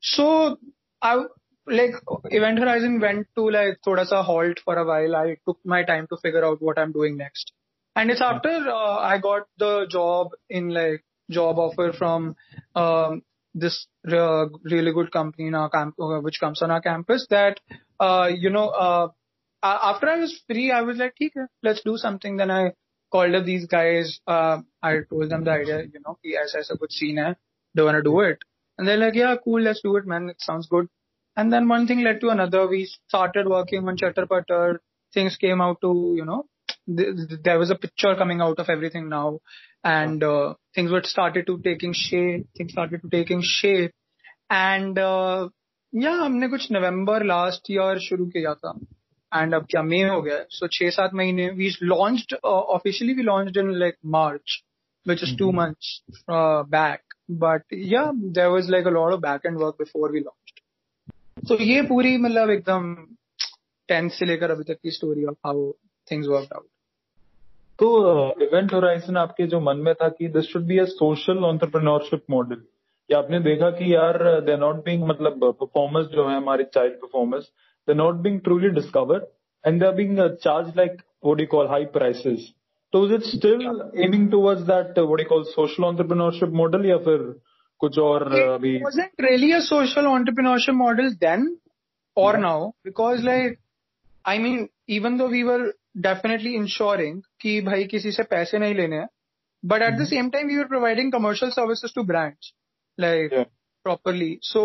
[0.00, 0.58] So
[1.02, 1.24] I
[1.66, 1.94] like
[2.30, 5.16] Event Horizon went to like thoda sa halt for a while.
[5.16, 7.52] I took my time to figure out what I'm doing next.
[7.96, 12.36] And it's after uh, I got the job in like job offer from
[12.74, 13.22] um,
[13.54, 17.60] this uh, really good company in our camp, uh, which comes on our campus that
[18.00, 19.08] uh, you know uh,
[19.62, 22.72] a- after I was free, I was like, "ठीक है, let's do something." Then I
[23.12, 24.20] called up these guys.
[24.26, 27.34] Uh, I told them the idea, you know, कि ऐसा ऐसा कुछ scene है.
[27.76, 28.38] Do you wanna do it?
[28.78, 30.28] And they're like, "Yeah, cool, let's do it, man.
[30.28, 30.88] It sounds good."
[31.36, 32.66] And then one thing led to another.
[32.68, 34.80] We started working on Chatter Putter.
[35.14, 36.46] Things came out to, you know,
[36.96, 39.40] th- th- there was a picture coming out of everything now,
[39.84, 42.48] and uh, things were started to taking shape.
[42.56, 43.92] Things started to taking shape,
[44.50, 45.48] and uh,
[45.92, 48.78] yeah, हमने कुछ नवंबर last year शुरू किया था
[49.31, 53.57] and अब क्या मई हो गया सो छह सात महीने we launched officially we launched
[53.57, 54.63] in like March
[55.05, 57.03] which is two months uh, back.
[57.29, 60.61] But yeah, there was like a lot of back end work before we launched.
[61.43, 62.95] So ये पूरी मतलब एकदम
[63.89, 65.55] 10th से लेकर अभी तक की story of how
[66.07, 66.67] things worked out.
[67.79, 67.89] तो
[68.43, 72.61] इवेंट होराइजन आपके जो मन में था कि this should be a social entrepreneurship model
[73.09, 77.47] या आपने देखा कि यार दे नॉट बीइंग मतलब परफॉर्मर्स जो है हमारे child performers
[77.88, 79.24] they not being truly discovered
[79.64, 82.52] and they are being charge like what you call high prices
[82.92, 83.66] तो is it still
[84.04, 87.32] aiming towards that what you call social entrepreneurship model या फिर
[87.80, 91.46] कुछ और uh, अभी It wasn't really a social entrepreneurship model then
[92.16, 93.58] or now because like
[94.24, 95.62] I mean even though we were
[96.06, 99.08] definitely ensuring कि भाई किसी से पैसे नहीं लेने हैं
[99.62, 102.52] but at the same time we were providing commercial services to brands
[102.98, 103.50] like Yeah.
[103.86, 104.64] properly so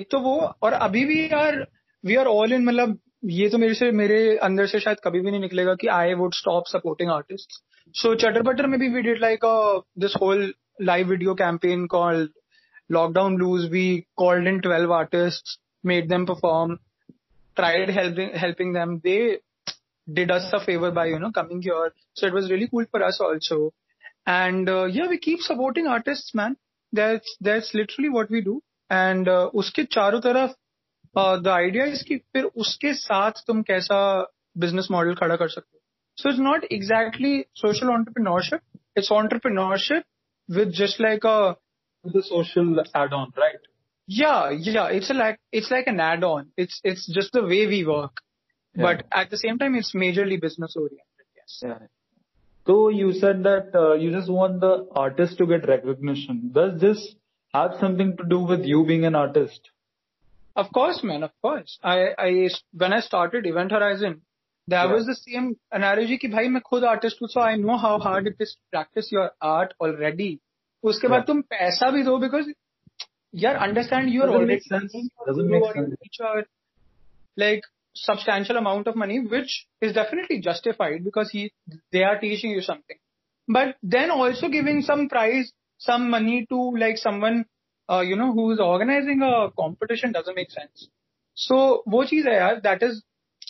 [0.00, 1.60] एक तो वो और अभी भी यार
[2.03, 5.31] We are all in मतलब ये तो मेरे से, मेरे अंदर से शायद कभी भी
[5.31, 7.59] नहीं निकलेगा कि I would stop supporting artist
[7.95, 9.45] so Chatter Butter में भी we did like
[9.99, 12.29] this whole live video campaign called
[12.91, 13.85] lockdown loose we
[14.17, 16.75] called in twelve artist made them perform
[17.57, 17.89] tried
[18.37, 19.17] helping them they
[20.07, 23.01] did us a favour by you know coming your so it was really cool for
[23.01, 23.67] us also
[24.27, 26.55] and yeah we keep supporting artist man
[26.93, 30.55] that's that's literally what we do and उसके चारों तरफ़
[31.14, 34.00] the idea is कि फिर उसके साथ तुम कैसा
[34.64, 35.82] business model खड़ा कर सकते हो
[36.22, 38.60] so it's not exactly social entrepreneurship
[38.96, 40.04] it's entrepreneurship
[40.48, 41.56] with just like a
[42.04, 43.66] the social add-on right
[44.06, 46.50] yeah, yeah, it's a like it's like an add-on.
[46.56, 48.20] It's it's just the way we work.
[48.74, 48.82] Yeah.
[48.82, 51.26] But at the same time, it's majorly business oriented.
[51.36, 51.60] Yes.
[51.62, 51.86] Yeah.
[52.66, 56.50] So you said that uh, you just want the artist to get recognition.
[56.54, 57.14] Does this
[57.52, 59.69] have something to do with you being an artist?
[60.60, 61.22] Of course, man.
[61.22, 61.78] Of course.
[61.82, 64.22] I, I, when I started Event Horizon,
[64.68, 64.92] there Yeah.
[64.94, 68.26] was the same analogy कि भाई मैं खुद artist हूँ, so I know how hard
[68.26, 70.38] it is to practice your art already.
[70.84, 71.26] उसके बाद Yeah.
[71.26, 72.46] तुम पैसा भी दो because
[73.34, 74.92] यार understand you are Doesn't already make sense.
[74.92, 75.98] paying your Doesn't guru make or your sense.
[76.04, 76.46] teacher,
[77.36, 77.60] like
[77.94, 81.50] substantial amount of money, which is definitely justified because he
[81.92, 82.98] they are teaching you something.
[83.48, 87.44] But then also giving some prize, some money to like someone, uh,
[87.88, 90.88] you know, who is organizing a competition doesn't make sense.
[91.36, 93.02] So वो चीज है यार, that is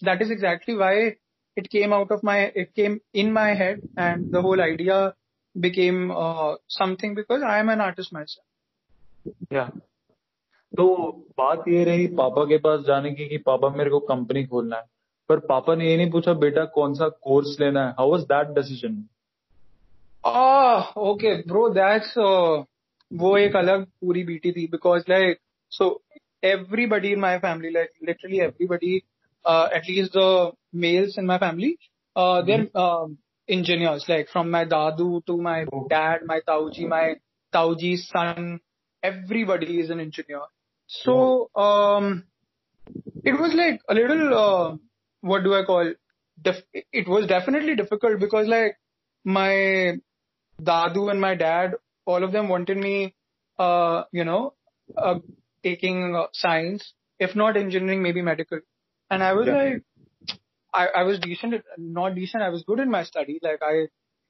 [0.02, 1.16] that is exactly why
[1.56, 5.14] it came out of my it came in my head and the whole idea
[5.54, 8.46] became uh, something because I am an artist myself.
[9.52, 9.64] या
[10.72, 10.86] तो
[11.38, 14.84] बात ये रही पापा के पास जाने की कि पापा मेरे को कंपनी खोलना है
[15.28, 18.54] पर पापा ने ये नहीं पूछा बेटा कौन सा कोर्स लेना है how was that
[18.58, 19.04] decision
[20.24, 22.64] Ah, okay, bro, that's uh,
[23.22, 26.02] वो एक अलग पूरी बीटी थी because like so
[26.42, 29.04] everybody in my family like literally everybody
[29.44, 31.78] uh, at least the males in my family
[32.16, 33.18] uh, they're um
[33.48, 35.58] engineers like from my dadu to my
[35.90, 37.14] dad my tauji my
[37.54, 38.60] tauji's son
[39.02, 40.42] everybody is an engineer
[40.86, 42.24] so um
[43.24, 44.76] it was like a little uh,
[45.20, 45.92] what do I call
[46.42, 48.76] dif- it was definitely difficult because like
[49.24, 49.94] my
[50.62, 51.74] dadu and my dad
[52.06, 53.14] all of them wanted me
[53.58, 54.54] uh you know
[54.96, 55.18] uh,
[55.62, 58.60] taking uh, science if not engineering maybe medical
[59.10, 59.58] and i was Yeah.
[59.62, 59.82] like
[60.74, 63.74] I, I was decent at- not decent i was good in my study like i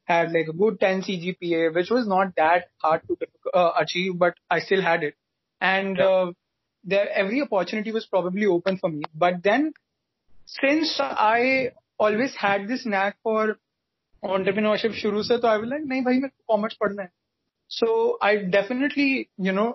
[0.05, 3.17] had like a good 10 cgpa which was not that hard to
[3.55, 5.15] uh, achieve but i still had it
[5.61, 6.33] and uh,
[6.85, 9.73] there every opportunity was probably open for me but then
[10.49, 13.57] since I always had this knack for
[14.23, 17.09] entrepreneurship शुरू से तो I was like नहीं भाई मेरे को commerce पढ़ना है
[17.78, 19.70] So I definitely you know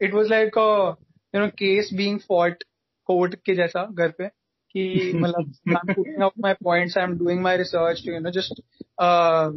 [0.00, 0.96] it was like a
[1.32, 2.64] you know case being fought
[3.10, 4.28] court के जैसा घर पे
[4.74, 8.62] कि मतलब I'm putting up my points I'm doing my research to you know just
[8.98, 9.50] uh,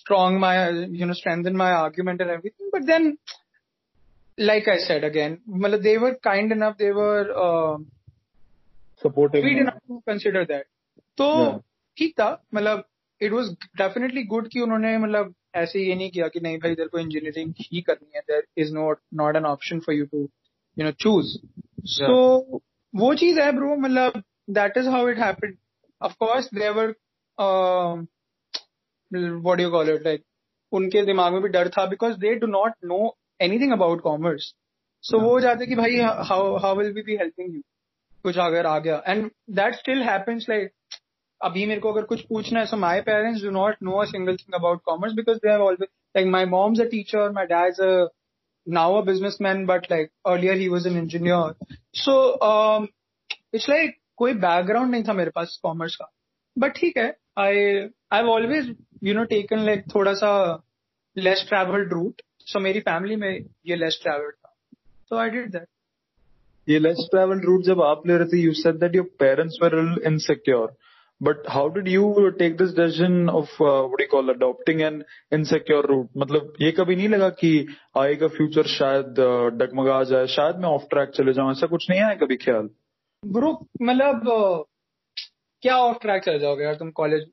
[0.00, 3.16] strong my you know strengthen my argument and everything but then
[4.38, 7.76] like I said again मतलब they were kind enough they were uh,
[9.04, 10.66] supportive sweet enough to consider that.
[11.18, 11.30] तो.
[11.98, 12.84] ठीक था मतलब
[13.22, 13.50] it was
[13.80, 17.54] definitely good कि उन्होंने मतलब ऐसे ये नहीं किया कि नहीं भाई इधर को इंजीनियरिंग
[17.62, 20.20] ही करनी है there is not not an option for you to
[20.76, 21.36] you know choose
[21.90, 22.60] so
[22.94, 25.56] वो चीज़ है ब्रो मतलब that is how it happened
[26.00, 26.94] of course there were
[29.12, 30.24] what you call it like
[30.72, 34.54] उनके दिमाग में भी डर था because they do not know anything about commerce
[35.04, 37.60] so वो जाते कि भाई how how will be be helping you
[38.24, 39.02] कुछ अगर आ गया.
[39.06, 40.70] And that still happens like
[41.44, 44.36] अभी मेरे को अगर कुछ पूछना है so my parents do not know अंगल single
[44.36, 48.06] thing about commerce because they have always mom's a teacher my dad a
[48.66, 52.14] now a businessman but like earlier he was an engineer so
[53.54, 56.10] it's like कोई background नहीं था मेरे पास commerce का।
[56.56, 57.06] But ठीक है
[57.38, 60.32] I I always you know taken like थोड़ा सा
[61.16, 63.30] लेस ट्रेवल्ड रूट सो मेरी फैमिली में
[63.66, 64.54] ये लेस ट्रेवल्ड था।
[65.08, 65.66] सो आई डिड दैट
[66.68, 69.74] ये लेस ट्रैवल रूट जब आप ले रहे थे you said that your parents were
[70.06, 70.76] insecure
[71.24, 76.10] but how did you take this decision of what you call adopting an insecure route
[76.18, 77.50] मतलब ये कभी नहीं लगा कि
[77.98, 82.00] आएगा फ्यूचर शायद uh, डगमगा जाए। शायद मैं ऑफ़ ट्रैक चले जाऊँ ऐसा कुछ नहीं
[82.00, 82.68] आया कभी ख्याल?
[83.22, 83.50] ब्रो
[83.82, 84.66] मतलब
[85.62, 87.26] क्या ऑफ़ ट्रैक चले जाओगे यार तुम कॉलेज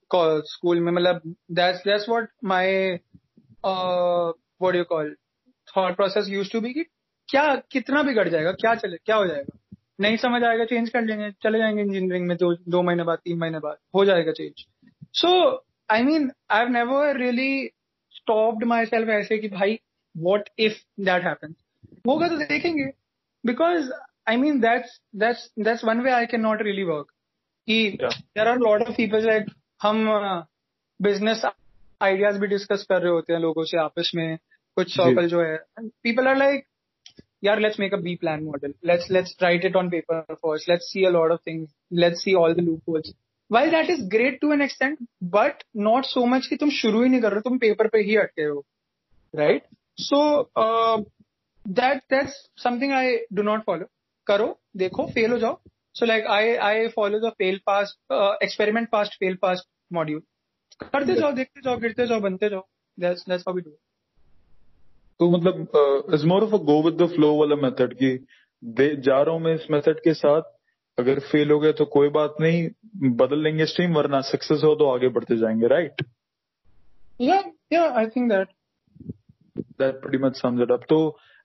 [0.50, 0.92] स्कूल में?
[0.92, 3.00] मतलब that's that's what my
[3.66, 5.16] what you call
[5.68, 6.84] thought process used to be कि
[7.30, 8.52] क्या कितना बिगड़ जाएगा?
[8.52, 9.58] क्या चले क्या हो जाएगा?
[10.02, 13.38] नहीं समझ आएगा चेंज कर लेंगे चले जाएँगे इंजीनियरिंग में दो दो महीने बाद तीन
[13.40, 14.66] महीने बाद हो जाएगा change
[15.14, 15.32] so
[15.90, 17.70] I mean I have never really
[18.16, 19.80] stopped myself ऐसे कि भाई
[20.16, 21.56] व्हाट इफ़ दैट हैपेंस
[22.08, 22.86] होगा तो देखेंगे
[23.44, 23.92] because
[24.30, 27.12] I mean that's that's that's one way I can not really work
[27.68, 30.08] कि there are lot of people like हम
[31.00, 31.46] business
[32.02, 34.38] ideas भी discuss कर रहे होते हैं लोगों से आपस में
[34.78, 35.58] कुछ सर्कल जो है
[36.04, 36.66] people are like
[37.42, 38.74] yeah, let's make a B plan model.
[38.84, 40.68] Let's, let's write it on paper first.
[40.68, 41.70] Let's see a lot of things.
[41.92, 43.14] Let's see all the loopholes.
[43.52, 47.10] While that is great to an extent, but not so much कि तुम शुरू ही
[47.10, 48.64] नहीं कर रहे तुम paper पे ही अटके हो
[49.34, 49.64] right
[50.02, 50.22] so
[51.66, 53.86] that that's something I do not follow
[54.28, 55.60] करो देखो फेल हो जाओ
[55.96, 60.22] so like I I follow the fail fast experiment fast fail fast module
[60.82, 63.80] करते जाओ देखते जाओ गिरते जाओ बनते जाओ that's that's how we do it
[65.22, 68.10] तो मतलब is more of a go with the flow वाला मेथड कि
[68.64, 70.42] दे जा रहा हूँ मैं इस मेथड के साथ
[70.98, 72.70] अगर फेल हो गए तो कोई बात नहीं
[73.16, 76.02] बदल लेंगे स्ट्रीम वरना सक्सेस हो तो आगे बढ़ते जाएँगे right
[77.20, 77.42] Yeah,
[77.74, 78.48] yeah, I think that.
[79.82, 80.86] That pretty much sums it up.
[80.90, 80.98] तो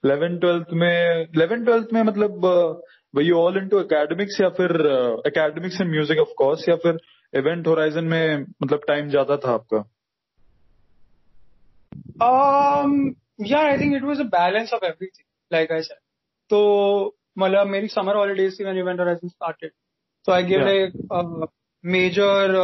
[0.05, 2.45] 11 12th में 11 12th में मतलब
[3.15, 4.75] were you all into academics या फिर
[5.27, 6.99] academics and music of course या फिर
[7.35, 9.85] इवेंट होराइजन में मतलब टाइम ज़्यादा था आपका?
[12.27, 12.93] Um,
[13.39, 15.99] yeah I think it was a balance of everything like I said
[16.51, 19.73] तो मतलब मेरी समर हॉलीडेज थी when Event Horizon started
[20.29, 21.49] so I give like
[21.85, 22.57] major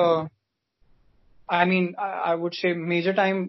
[1.48, 3.46] I mean I would say major time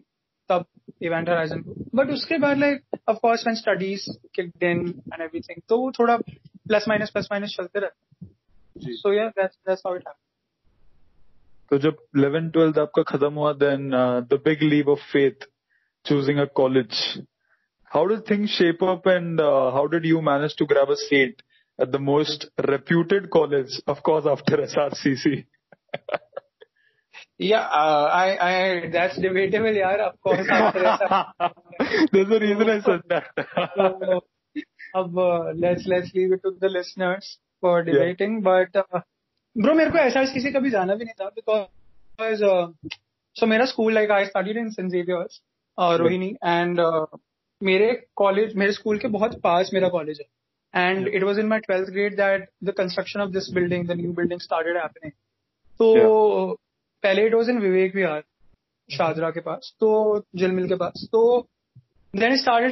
[0.50, 0.66] तब
[1.02, 4.10] Event Horizon को but उसके बाद like of course studies
[4.40, 9.82] and everything तो वो थोड़ा प्लस माइनस प्लस माइनस चलते रहते so yeah that's that's
[9.86, 10.22] how it happened
[11.72, 13.90] तो जब 11 12 आपका खत्म हुआ then
[14.30, 15.48] the big leap of faith
[16.05, 17.19] choosing a college
[17.85, 21.43] how did things shape up and uh, how did you manage to grab a seat
[21.79, 25.47] at the most reputed college of course after SRCC
[27.39, 30.01] Yeah, uh, I, I, that's debatable, यार.
[30.01, 31.53] Of course, after ऐसा.
[32.13, 33.27] there's a reason I said that
[33.77, 34.21] So,
[34.97, 38.41] अब uh, let's let's leave it to the listeners for debating.
[38.43, 39.03] But uh,
[39.55, 41.31] bro, मेरे को ऐसा किसी कभी जाना भी नहीं था
[42.19, 42.67] because uh,
[43.35, 45.41] so मेरा school like I studied in St Xavier's,
[45.78, 47.20] Uh, Rohini and uh,
[47.62, 51.60] मेरे कॉलेज मेरे स्कूल के बहुत पास मेरा कॉलेज है। And it was in my
[51.60, 55.10] twelfth grade that the construction of this building the new building started एपने
[55.80, 56.56] तो
[57.04, 58.24] पहले it was इन विवेक विहार
[58.90, 59.90] शाहरा के पास तो
[60.36, 61.22] जलमिल के पास। तो
[62.14, 62.72] then started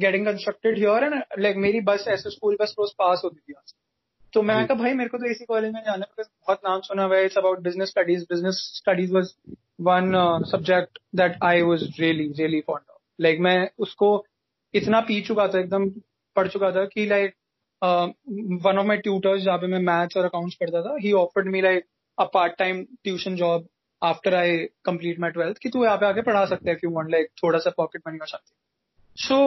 [0.00, 3.62] getting constructed here and like मेरी बस ऐसे स्कूल बस रोज पास होती थी यहाँ
[3.66, 3.78] से
[4.32, 7.04] तो मैं कहा भाई मेरे को तो इसी कॉलेज में जाना है बहुत नाम सुना
[7.04, 9.32] हुआ है। It's about business studies business studies was
[9.80, 10.12] one
[10.50, 14.12] subject that I was really really fond of like मैं उसको
[14.74, 15.88] इतना पी चुका था एकदम
[16.36, 17.34] पढ़ चुका था कि like
[18.64, 21.60] one of my tutors जहाँ पे मैं मैथ्स और अकाउंट्स पढ़ता था ही offered me
[21.62, 21.84] like
[22.18, 23.66] a part time tuition job
[24.02, 27.10] after I complete my twelfth कि तू यहाँ पे आके पढ़ा सकता है you want
[27.12, 28.56] लाइक थोड़ा सा पॉकेट मनी और समथिंग
[29.18, 29.38] सो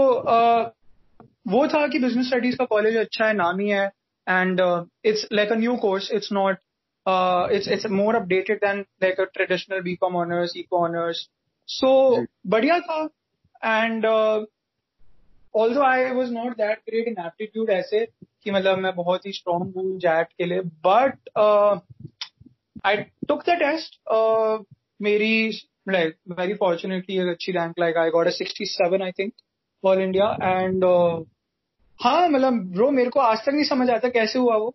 [1.51, 3.89] वो था कि बिज़नेस स्टडीज़ का कॉलेज अच्छा है नाम ही है।
[4.26, 4.60] And
[5.04, 6.58] it's like a new course it's not
[7.52, 11.28] it's it's more updated then like a traditional B com honours eco honours
[11.68, 11.90] सो
[12.46, 13.02] बढ़िया था
[13.64, 14.06] and
[15.54, 18.04] although I was not that great in aptitude ऐसे
[18.44, 21.28] कि मतलब मैं बहुत ही स्ट्रॉन्ग हूँ jet के लिए but
[22.86, 22.96] I
[23.28, 23.98] took the test
[25.02, 25.50] मेरी
[25.88, 29.32] लाइक वेरी फॉर्चुनेटली एक अच्छी rank like I got a 67 I think
[29.84, 30.84] all India and
[31.99, 34.73] हाँ मतलब ब्रो मेरे को आज तक नहीं समझ आता कैसे हुआ वो।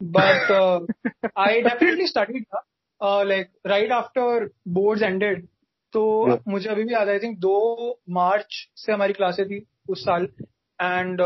[0.00, 0.50] बट
[1.38, 5.46] आई डेफिनेटली स्टडीड था like right after boards ended
[5.92, 6.02] तो
[6.48, 7.56] मुझे अभी भी याद आई थिंक दो
[8.10, 10.28] मार्च से हमारी क्लासें थी उस साल।
[10.78, 11.20] एंड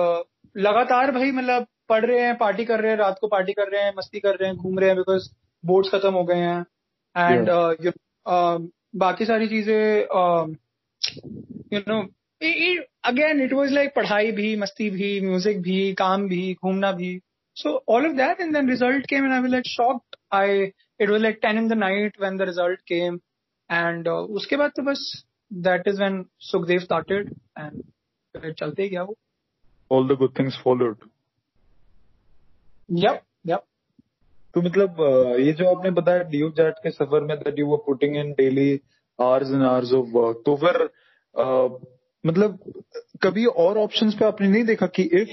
[0.56, 3.82] लगातार भाई मतलब पढ़ रहे हैं पार्टी कर रहे हैं रात को पार्टी कर रहे
[3.82, 5.28] हैं मस्ती कर रहे हैं घूम रहे हैं बिकॉज़
[5.64, 6.60] बोर्ड्स खत्म हो गए हैं।
[7.16, 7.48] एंड
[7.84, 7.92] यू
[8.98, 10.00] बाकी सारी चीज़ें
[11.72, 12.02] you know
[13.04, 17.18] again it was like पढ़ाई भी मस्ती भी म्यूज़िक भी काम भी घूमना भी
[17.56, 20.62] so all of that and result came and I like shocked I
[21.00, 23.18] it was like ten in the night when the result came
[23.70, 25.04] and उसके बाद तो बस
[25.50, 29.16] that is when Sukhdev started and चलते गया वो।
[29.90, 31.08] All the good things followed
[32.88, 33.64] yup yup
[34.54, 37.78] तो मतलब uh, ये जो आपने बताया डीओ जैट के सफ़र में that you were
[37.86, 38.80] putting in daily
[39.18, 40.76] hours and hours of work तो फिर
[41.34, 41.93] uh,
[42.24, 42.58] मतलब
[43.22, 45.30] कभी और ऑप्शंस पे आपने नहीं देखा कि if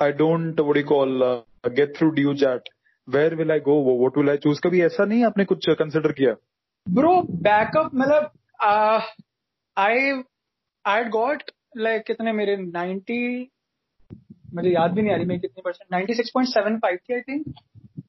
[0.00, 1.22] I don't what you call
[1.66, 2.68] get through DU JAT
[3.08, 6.34] where will I go what will I choose कभी ऐसा नहीं आपने कुछ कंसिडर किया?
[6.86, 8.30] ब्रो बैकअप मतलब
[9.76, 10.22] आई
[10.84, 11.42] आई गॉट
[11.76, 12.56] लाइक कितने मेरे?
[12.56, 13.46] 90
[14.54, 17.44] मुझे याद भी नहीं आ रही, मैं कितनी परसेंट 96.75 थी I think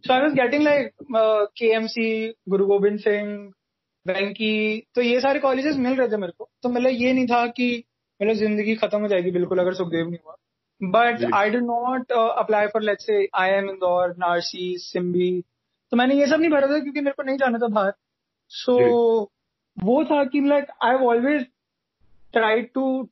[0.06, 0.92] so I was getting like
[1.58, 2.10] KMC
[2.50, 3.28] Guru Gobind Singh
[4.06, 7.46] वेंकी तो ये सारे कॉलेजेस मिल रहे थे मेरे को। तो मतलब ये नहीं था
[7.48, 7.84] कि
[8.20, 10.36] मतलब ज़िंदगी खत्म हो जाएगी बिल्कुल अगर सुखदेव नहीं हुआ।
[10.82, 15.32] But I did not apply for let's say I am Indore Narsee Symbi
[15.92, 17.94] तो मैंने ये सब नहीं भरा था क्योंकि मेरे को नहीं जाना था बाहर।
[18.52, 19.28] सो so,
[19.78, 21.46] वो था कि like I always
[22.34, 23.10] try to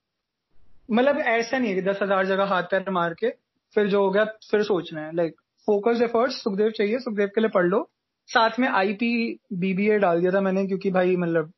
[0.89, 3.29] मतलब ऐसा नहीं है कि दस हज़ार जगह हाथ पैर मार के
[3.75, 5.36] फिर जो हो गया फिर सोचना है। लाइक
[5.67, 7.89] फोकस एफर्ट्स सुखदेव चाहिए सुखदेव के लिए पढ़ लो।
[8.29, 11.51] साथ में आईपी बीबीए डाल दिया था मैंने क्योंकि भाई मतलब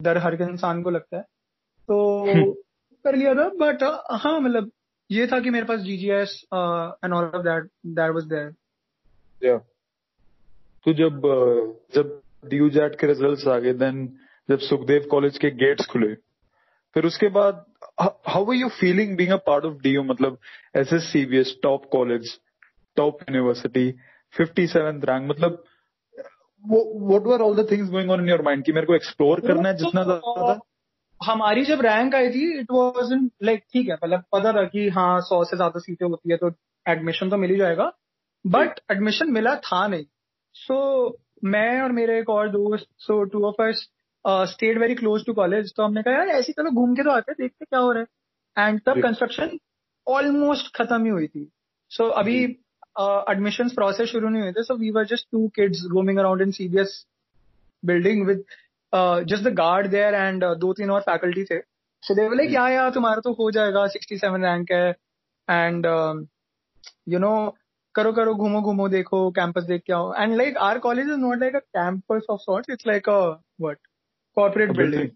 [0.00, 2.54] डर हर इंसान को लगता है। तो
[3.04, 4.70] कर लिया था बट हाँ मतलब
[5.10, 8.54] ये था कि मेरे पास GGS and all of that that was there
[9.48, 9.56] yeah
[10.86, 14.06] तो जब अ, जब ड्यू जैट के रिजल्ट्स आ गए देन
[14.50, 16.14] जब सुखदेव कॉलेज के गेट्स खुले
[16.94, 17.64] फिर उसके बाद
[18.00, 20.38] how are you feeling being a part of DU मतलब
[20.76, 22.38] as as top college
[22.96, 23.82] top university
[24.34, 25.62] 57th rank मतलब
[27.08, 28.64] what were all the things going on in your mind?
[28.66, 30.52] कि मेरे को एक्सप्लोर करना है जितना ज़्यादा
[31.20, 34.88] हमारी जब रैंक आई थी इट वॉज़ इन लाइक ठीक है मतलब पता था कि
[34.90, 36.50] हाँ सौ से ज़्यादा सीटें होती है तो
[36.86, 37.92] एडमिशन तो मिल ही जाएगा।
[38.44, 40.04] बट एडमिशन मिला था नहीं।
[40.54, 41.14] सो so,
[41.44, 43.86] मैं और मेरे एक और दोस्त so two of us
[44.52, 47.32] stayed very close to college तो हमने कहा यार ऐसी चलो घूम के तो आते
[47.32, 48.68] देखते क्या हो रहा है.
[48.68, 49.58] एंड तब कंस्ट्रक्शन
[50.06, 51.48] ऑलमोस्ट खत्म ही हुई थी।
[51.90, 52.42] सो so, अभी
[53.32, 56.42] एडमिशन uh, प्रोसेस शुरू नहीं हुए थे so we were just two kids roaming around
[56.42, 57.04] in CBS
[57.82, 58.44] building with
[58.92, 61.58] just the guard there and दो तीन और फैकल्टी थे।
[62.02, 64.88] So they like yeah yeah तुम्हारा तो हो जाएगा सिक्सटी सेवन रैंक है
[65.48, 65.86] एंड
[67.08, 67.32] यू नो
[67.94, 71.38] करो करो घूमो घूमो देखो कैंपस देख के आओ। And like our college is not
[71.40, 73.20] like a campus of sorts it's like a
[73.60, 73.78] what
[74.36, 75.08] corporate building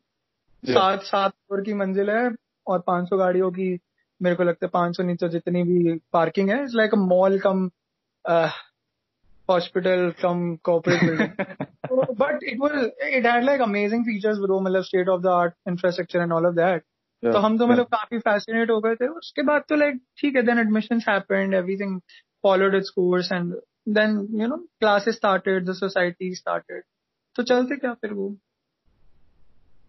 [0.65, 2.31] सात सात फ्लोर की मंजिल है
[2.67, 3.69] और 500 गाड़ियों की
[4.21, 7.69] मेरे को लगता है 500 नीचे जितनी भी पार्किंग है it's like a mall cum
[9.49, 15.10] hospital cum corporate building but it was it had like amazing features bro मतलब state
[15.10, 16.84] of the art infrastructure and all of that
[17.24, 20.42] तो हम तो मतलब काफी फैसिनेट हो गए थे उसके बाद तो लाइक ठीक है
[20.46, 22.00] then admission happened everything
[22.42, 23.56] followed its course and
[23.88, 26.84] then you know classes started the society started
[27.36, 28.36] तो चलते क्या फिर वो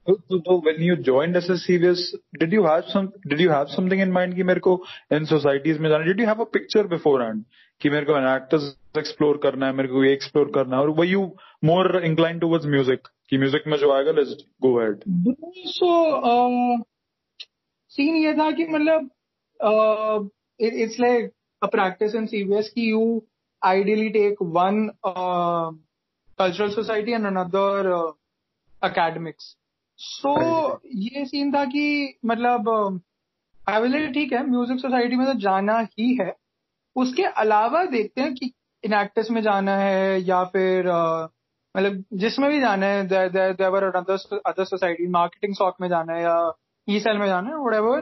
[0.06, 0.14] So,
[0.44, 2.02] so when you joined SSCBS,
[2.40, 4.72] did you have some did you have something in mind कि मेरे को
[5.16, 6.06] in societies में जाना?
[6.06, 7.42] Did you have a picture beforehand
[7.83, 8.63] कि मेरे को एन एक्टर्स
[8.97, 11.21] एक्सप्लोर करना है मेरे को ये एक्सप्लोर करना है और वही you
[11.63, 15.03] more incline towards music कि म्यूज़िक में जो आएगा let's go ahead
[15.69, 16.83] so
[17.91, 20.29] scene ये था कि मतलब
[20.59, 21.31] it's like
[21.61, 23.01] a practice in CBS की you
[23.61, 27.89] ideally take one cultural society and another
[28.81, 29.55] academics
[29.99, 30.35] so
[30.99, 31.83] ये सीन था कि
[32.25, 32.69] मतलब
[33.69, 36.31] आई विल ठीक है म्यूज़िक सोसाइटी में तो जाना ही है
[36.95, 38.51] उसके अलावा देखते हैं कि
[38.83, 40.87] इन एक्टर्स में जाना है या फिर
[41.75, 43.05] मतलब जिसमें भी जाना है
[43.53, 46.35] there are other other society marketing soc में जाना है या
[46.87, 48.01] ई सेल में जाना है वडेवर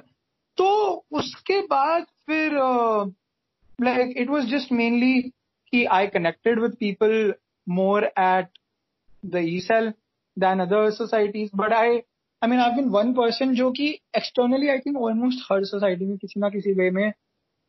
[0.58, 0.66] तो
[1.20, 2.54] उसके बाद फिर
[3.80, 5.22] like it was just mainly
[5.74, 7.34] कि I connected with people
[7.68, 8.48] more at
[9.24, 9.90] the E cell
[10.38, 11.98] than other societies but I
[12.42, 13.88] I mean I been one person जो कि
[14.18, 17.12] एक्सटर्नली आई थिंक ऑलमोस्ट हर सोसाइटी में किसी ना किसी वे में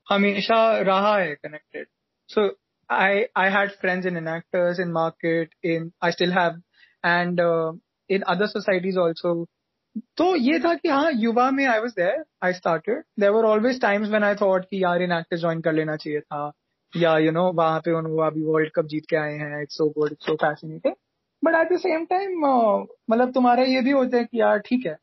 [0.07, 1.87] हमेशा रहा है connected
[2.29, 2.51] so
[2.89, 6.57] I had friends in actors in market in I still have
[7.05, 7.73] and uh,
[8.11, 9.31] in other societies also.
[10.17, 13.81] तो ये था कि हाँ युवा में I was there I started there were always
[13.81, 16.53] times when I thought कि यार in actor join कर लेना चाहिए था.
[16.93, 19.89] या यू नो वहाँ पे उन्होंने अभी वर्ल्ड कप जीत के आए हैं it's so
[19.99, 20.95] good it's so fascinating
[21.43, 22.45] but at the same time
[23.11, 24.97] मतलब तुम्हारा ये भी होता है कि यार ठीक है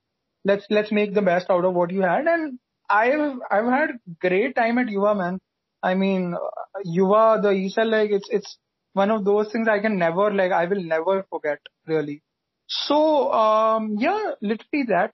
[0.45, 2.57] let's let's make the best out of what you had and
[2.90, 3.10] I
[3.52, 5.38] I had great time eight युवा man
[5.82, 8.56] I mean, uh, Yuva, the ESL, like it's it's
[8.96, 12.22] one of those things I can never like I will never forget really.
[12.68, 15.12] So um, yeah, literally that.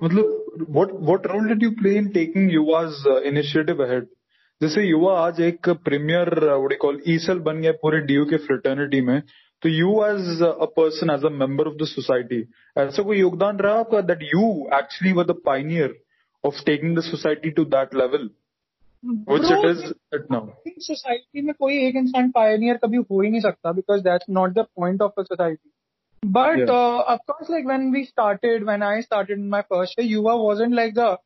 [0.00, 4.10] मतलब what what role did you play in taking Yuva's uh, initiative ahead?
[4.60, 9.00] जैसे युवा आज एक premiere what you call ईसल बन गया पूरे DU के fraternity
[9.06, 9.22] में
[9.63, 12.41] तो you as a person as a member of the society
[12.77, 15.95] ऐसा कोई योगदान रहा आपका that you actually were the pioneer
[16.43, 18.29] of taking the society to that level
[19.29, 23.41] which it is it now society में कोई एक इंसान पायनियर कभी हो ही नहीं
[23.41, 25.69] सकता because that's not the point of society
[26.23, 30.73] But of course, like when we started, when I started my first year, Yuva wasn't
[30.73, 31.19] like the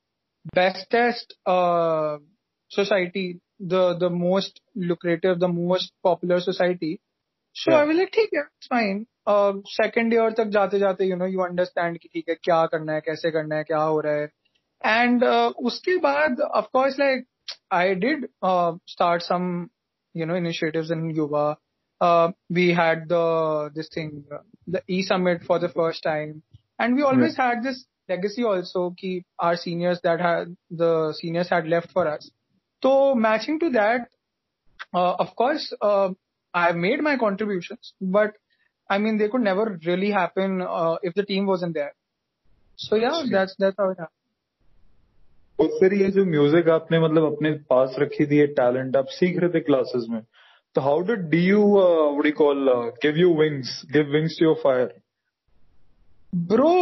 [0.53, 1.34] bestest
[2.71, 6.99] society, the the most lucrative, the most popular society.
[7.56, 9.06] So I will ठीक है it's fine
[9.72, 13.02] second year तक जाते जाते you know you understand कि ठीक है क्या करना है
[13.06, 14.30] कैसे करना है क्या हो रहा है
[14.86, 17.26] एंड uh, उसके बाद of course like
[17.74, 19.68] I did start some
[20.14, 21.58] you know initiatives in Yuva.
[22.02, 24.24] Uh, we had the this thing
[24.68, 26.41] the e summit for the first time,
[26.80, 28.93] and we always had this legacy also.
[28.97, 32.30] Keep our seniors that the seniors had left for us.
[32.84, 34.10] So matching to that,
[34.93, 36.10] uh, of course, uh,
[36.55, 38.37] I made my contributions, but
[38.91, 41.93] I mean they could never really happen uh, if the team wasn't there.
[42.78, 44.22] So yeah, that's that's how it happened.
[45.59, 49.39] और फिर ये जो music आपने मतलब अपने पास रखी थी ये टैलेंट आप सीख
[49.41, 50.20] रहे थे क्लासेस में
[50.76, 52.68] तो how did D you what you call
[53.03, 54.93] give you wings give wings to your fire
[56.51, 56.72] bro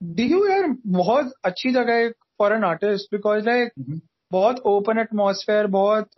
[0.00, 2.08] D you यार बहुत अच्छी जगह है
[2.38, 4.00] for an artist because like
[4.32, 6.10] बहुत ओपन एटमोसफेयर बहुत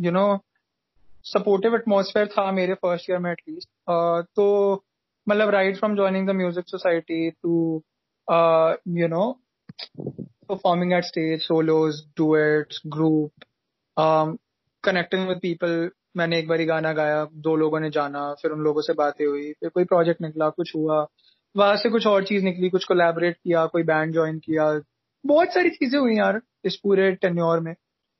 [0.00, 0.28] यू नो
[1.23, 3.69] सपोर्टिव एटमोसफेयर था मेरे फ़र्स्ट ईयर में एटलीस्ट
[4.35, 4.83] तो
[5.29, 7.83] मतलब right from joining the music society to
[8.97, 9.23] you know
[10.49, 13.31] at stage, solos, duets, group,
[13.97, 14.37] um,
[14.83, 15.89] connecting with people.
[16.17, 19.51] मैंने एक बारी गाना गाया दो लोगों ने जाना फिर उन लोगों से बातें हुई
[19.53, 21.07] फिर कोई प्रोजेक्ट निकला कुछ हुआ।
[21.55, 24.67] वहाँ से कुछ और चीज़ निकली कुछ कोलैबोरेट किया कोई बैंड ज्वाइन किया।
[25.25, 27.73] बहुत सारी चीज़ें हुई यार इस पूरे टेन्योर में।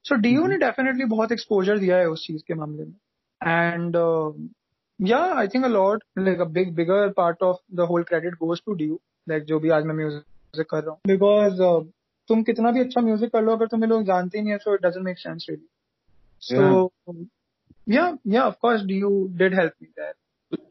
[0.06, 2.94] सो डी ने डेफिनेटली बहुत एक्सपोजर दिया है उस चीज़ के मामले में।
[3.42, 3.96] And
[5.00, 8.62] yeah I think a lot like a big bigger part of the whole credit goes
[8.66, 8.90] to D
[9.28, 11.86] like जो भी आज मैं म्यूज़िक कर रहा हूँ। बिकॉज़ uh,
[12.30, 14.74] तुम कितना भी अच्छा म्यूज़िक कर लो अगर तुम्हें लोग जानते ही नहीं है so
[14.76, 15.68] it doesn't make sense really
[16.42, 17.16] so
[17.88, 19.00] yeah yeah of course D
[19.38, 20.16] did help me that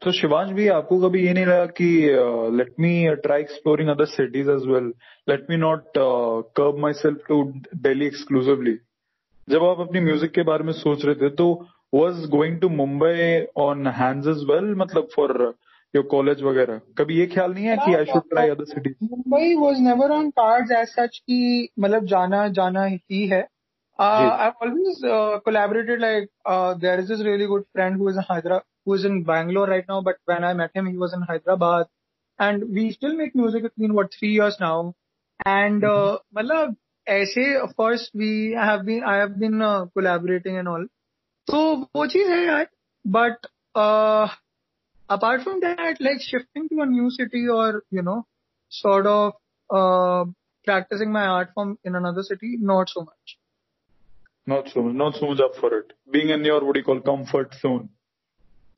[0.01, 1.89] तो शिवांश भी आपको कभी ये नहीं लगा कि
[2.57, 4.93] let me try exploring other cities as well
[5.29, 7.41] let me not curve myself to
[7.83, 8.77] Delhi exclusively
[9.49, 11.45] जब आप अपनी म्यूज़िक के बारे में सोच रहे थे तो
[11.93, 15.31] was going to Mumbai on hand is well मतलब फॉर
[15.93, 16.79] योर कॉलेज वगैरह?
[16.97, 20.29] कभी ये ख्याल नहीं है कि I should try other cities Mumbai was never on
[20.39, 23.41] card as such की मतलब जाना जाना ही है।
[23.99, 25.01] I always
[25.45, 26.29] collaborated like
[26.81, 29.89] there is is really good friend who is in Hyderabad who is in Bangalore right
[29.89, 31.85] now but when I met he was in Hyderabad
[32.39, 34.91] and we still make music in what 3 years now
[35.47, 36.75] and मतलब
[37.06, 38.30] ऐसे of course we
[38.68, 40.86] have been I have been uh, collaborating and all
[41.50, 41.60] तो
[41.96, 42.66] वो चीज है यार
[43.16, 44.28] but uh,
[45.10, 48.16] apart from that like shifting to a new city or you know
[48.80, 49.32] sort of
[49.70, 50.24] uh,
[50.64, 53.36] practicing my art form in another city not so much
[54.46, 55.88] Not so much, not so much up for it.
[56.10, 57.88] Being in your what do you call comfort zone.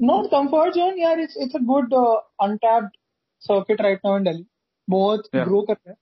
[0.01, 2.17] not comfort zone yeah it's it's a good uh,
[2.47, 2.97] untapped
[3.43, 4.47] circuit right now in Delhi
[4.89, 5.45] बहुत Yeah.
[5.51, 5.97] grow कर रहा है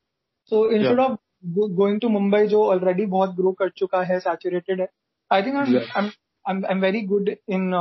[0.53, 4.88] so instead of going to Mumbai जो already बहुत grow कर चुका है saturated है
[5.32, 7.74] I think I am very good in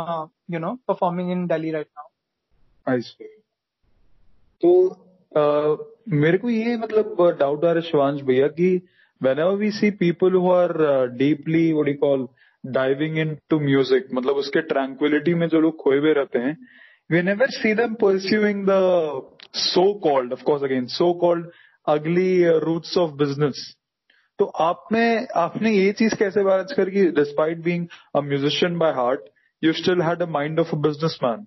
[0.50, 3.00] you know performing in Delhi right now
[4.62, 4.72] तो
[5.32, 8.76] uh, मेरे को ये मतलब डाउट आ रहा है शिवांश भैया की
[9.38, 10.72] whenever we see people who are
[11.16, 12.26] deeply what you call
[12.64, 13.18] diving
[13.50, 16.56] into music मतलब उसके ट्रैंक्विलिटी में जो लोग खोए हुए रहते हैं
[17.10, 18.78] we never see them pursuing the
[19.54, 21.46] so called of course again so called
[21.86, 23.56] uh, roots of business.
[24.38, 29.20] तो आपने आपने ये चीज़ कैसे बैलेंस कर कि despite being a musician by heart
[29.64, 31.46] you still had a mind of a businessman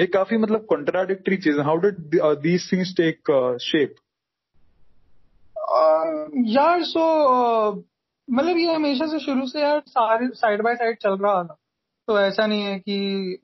[0.00, 1.96] ये काफ़ी मतलब contradictory cheese how did
[2.42, 3.30] these things take
[3.62, 3.94] shape
[6.46, 7.04] यार सो
[8.30, 11.56] मतलब ये हमेशा से शुरू से यार सारे साइड बाय साइड चल रहा था।
[12.08, 12.98] तो ऐसा नहीं है कि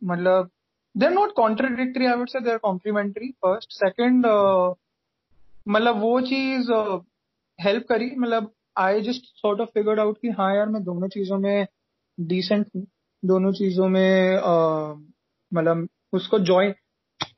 [0.04, 0.50] मतलब
[0.96, 4.26] they are not contradictory I would say they are complementary first second
[5.68, 6.70] मतलब वो चीज़
[7.58, 11.38] हेल्प करी मतलब I just sort of figured out कि हाँ यार मैं दोनों चीज़ों
[11.38, 11.66] में
[12.18, 12.86] डिसेंट हूँ।
[13.22, 14.36] दोनों चीज़ों में
[15.52, 16.74] मतलब उसको जॉइन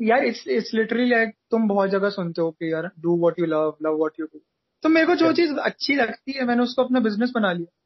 [0.03, 3.47] यार इट्स इट्स लिटरली लाइक तुम बहुत जगह सुनते हो कि यार do what you
[3.47, 4.41] love love what you do
[4.83, 7.79] तो मेरे को जो चीज़ अच्छी लगती है मैंने उसको अपना बिज़नेस बना लिया।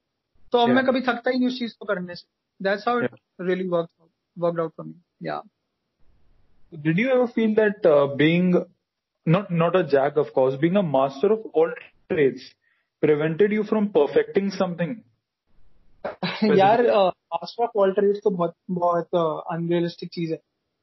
[0.53, 2.27] तो अब मैं कभी थकता ही नहीं उस चीज़ को करने से।
[2.61, 3.89] That's how it really work
[4.37, 5.43] worked out for me yeah
[6.73, 8.49] you ever feel that uh, being
[9.26, 11.72] not not a jack, of course, being a master of all
[12.10, 12.44] trades
[13.04, 15.00] prevented you from perfecting something?
[16.44, 19.16] यार master of all trades तो बहुत बहुत
[19.54, 20.38] unrealistic चीज है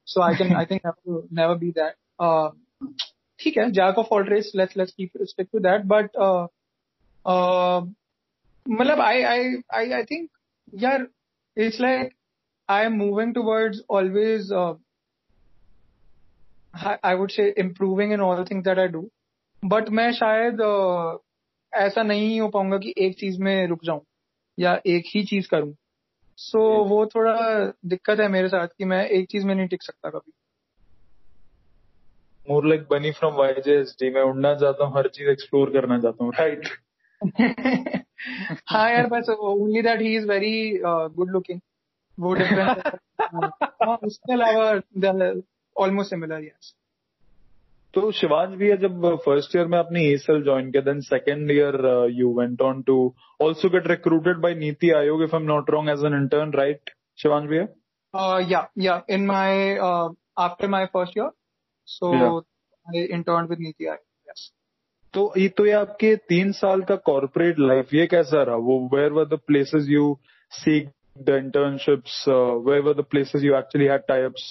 [0.09, 0.83] so I can I think
[1.33, 1.95] never be that
[3.41, 6.17] ठीक है Jack of all trades let's let's keep stick to that but
[8.67, 10.29] मतलब I I I I think
[10.85, 11.07] यार
[11.57, 12.15] it's like
[12.69, 14.53] I am moving towards always
[17.06, 19.12] I would say improving in all things that I do
[19.66, 21.18] but मैं शायद uh,
[21.74, 24.02] ऐसा नहीं हो पाऊँगा कि एक चीज़ में रुक जाऊँ
[24.60, 25.76] या एक ही चीज़ करूँ।
[26.38, 29.84] सो so, वो थोड़ा दिक्कत है मेरे साथ कि मैं एक चीज़ में नहीं टिक
[29.84, 30.32] सकता कभी।
[32.52, 34.14] More like Bunny from YJSD.
[34.14, 36.68] मैं उड़ना चाहता हूँ हर चीज़ एक्सप्लोर करना चाहता हूँ राइट
[38.70, 41.60] हाँ यार बस only that he is very good looking
[42.20, 42.78] वो डिफरेंट
[44.04, 44.74] उसके अलावा
[45.78, 46.74] ऑलमोस्ट सिमिलर यस
[47.94, 51.76] तो शिवाज भी है जब फ़र्स्ट ईयर में आपने एसएल ज्वाइन किया then second year
[52.12, 52.96] you went on to
[53.44, 56.90] also get recruited by Niti Aayog if I am not wrong as an intern right
[57.22, 57.68] Shiva's भी है
[58.52, 59.78] yeah yeah in my
[60.38, 61.30] after my first year
[61.88, 64.02] so I intern with Niti Aayog
[65.14, 68.56] तो ये तो ये आपके तीन साल का कॉर्पोरेट लाइफ ये कैसा रहा?
[68.56, 70.18] वो where were the places you
[70.52, 72.24] seek the internships
[72.68, 74.48] where were the places you actually had types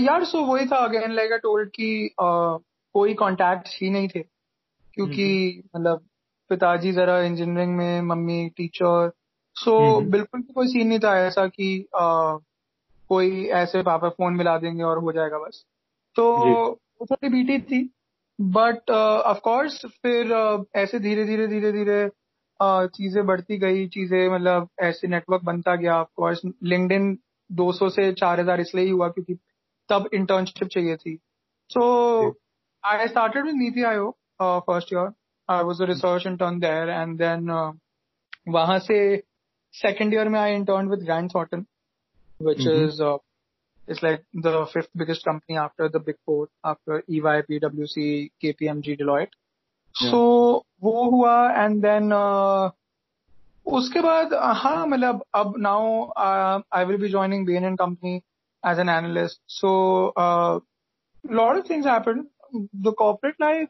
[0.00, 2.64] यार सो वही था अगेन लाइक आई टोल्ड कि uh,
[2.94, 4.20] कोई कॉन्टैक्ट ही नहीं थे।
[4.94, 6.06] क्योंकि मतलब
[6.48, 9.12] पिताजी जरा इंजीनियरिंग में मम्मी टीचर
[9.56, 12.44] सो हम्म। बिल्कुल भी कोई सीन नहीं था ऐसा कि uh,
[13.08, 15.64] कोई ऐसे पापा फ़ोन मिला देंगे और हो जाएगा बस।
[16.16, 17.90] तो वो थोड़ी बीटी थी।
[18.40, 18.90] बट
[19.26, 22.06] ऑफ़ कोर्स फिर uh, ऐसे धीरे धीरे धीरे धीरे
[22.62, 27.18] uh, चीज़ें बढ़ती गई। चीज़ें मतलब ऐसे नेटवर्क बनता गया। ऑफ़ कोर्स लिंक्डइन
[27.52, 29.38] 200 से 4000 इसलिए ही हुआ क्योंकि
[29.88, 31.16] तब इंटर्नशिप चाहिए थी।
[31.70, 31.82] So
[32.84, 34.14] I started with NITI Aayog
[34.66, 35.10] first year
[35.48, 37.50] I was a research intern there and then
[38.48, 38.98] वहाँ से
[39.74, 41.64] सेकेंड ईयर में I intern with Grant सॉटन
[42.40, 43.02] which is
[43.88, 47.86] it's like the fifth biggest company after the big four after E Y P W
[47.86, 48.08] C
[48.40, 49.34] K P M G Deloitte
[49.94, 50.20] so
[50.82, 52.12] वो हुआ and then
[53.66, 58.20] उसके बाद हाँ मतलब अब now I will be joining B N N company
[58.64, 59.40] as an analyst.
[59.46, 60.60] So a uh,
[61.24, 62.28] lot of things happen.
[62.72, 63.68] The corporate life,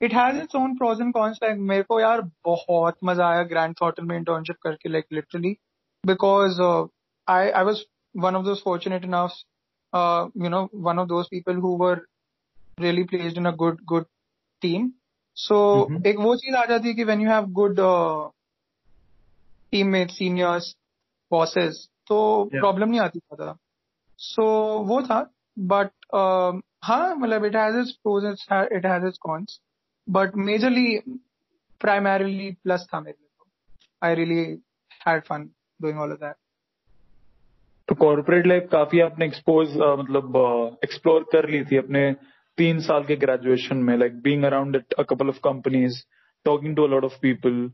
[0.00, 1.38] it has its own pros and cons.
[1.40, 5.58] Like मेरे yar, यार बहुत मजा आया Grant Thornton में internship करके like literally
[6.04, 6.86] because uh,
[7.26, 9.32] I I was one of those fortunate enough,
[9.92, 12.06] uh, you know, one of those people who were
[12.78, 14.06] really placed in a good good
[14.62, 14.94] team.
[15.34, 16.06] So mm-hmm.
[16.06, 18.28] एक वो चीज आ जाती कि when you have good uh,
[19.72, 20.74] teammates, seniors,
[21.30, 22.60] bosses, तो yeah.
[22.60, 23.56] problem नहीं आती ज्यादा.
[24.20, 24.44] So
[24.82, 29.18] वो था, but um, हाँ मतलब it has its pros, it has, it has its
[29.26, 29.60] cons,
[30.08, 31.02] but majorly,
[31.84, 33.28] primarily plus था मेरे लिए.
[34.02, 34.60] I really
[35.06, 35.48] had fun
[35.82, 36.34] doing all of that.
[37.88, 40.36] तो कॉर्पोरेट लाइफ काफ़ी आपने एक्सपोज मतलब
[40.84, 42.16] एक्सप्लोर कर ली थी अपने
[42.56, 46.04] तीन साल के ग्रेजुएशन में like being around a couple of companies
[46.44, 47.70] talking to a lot of people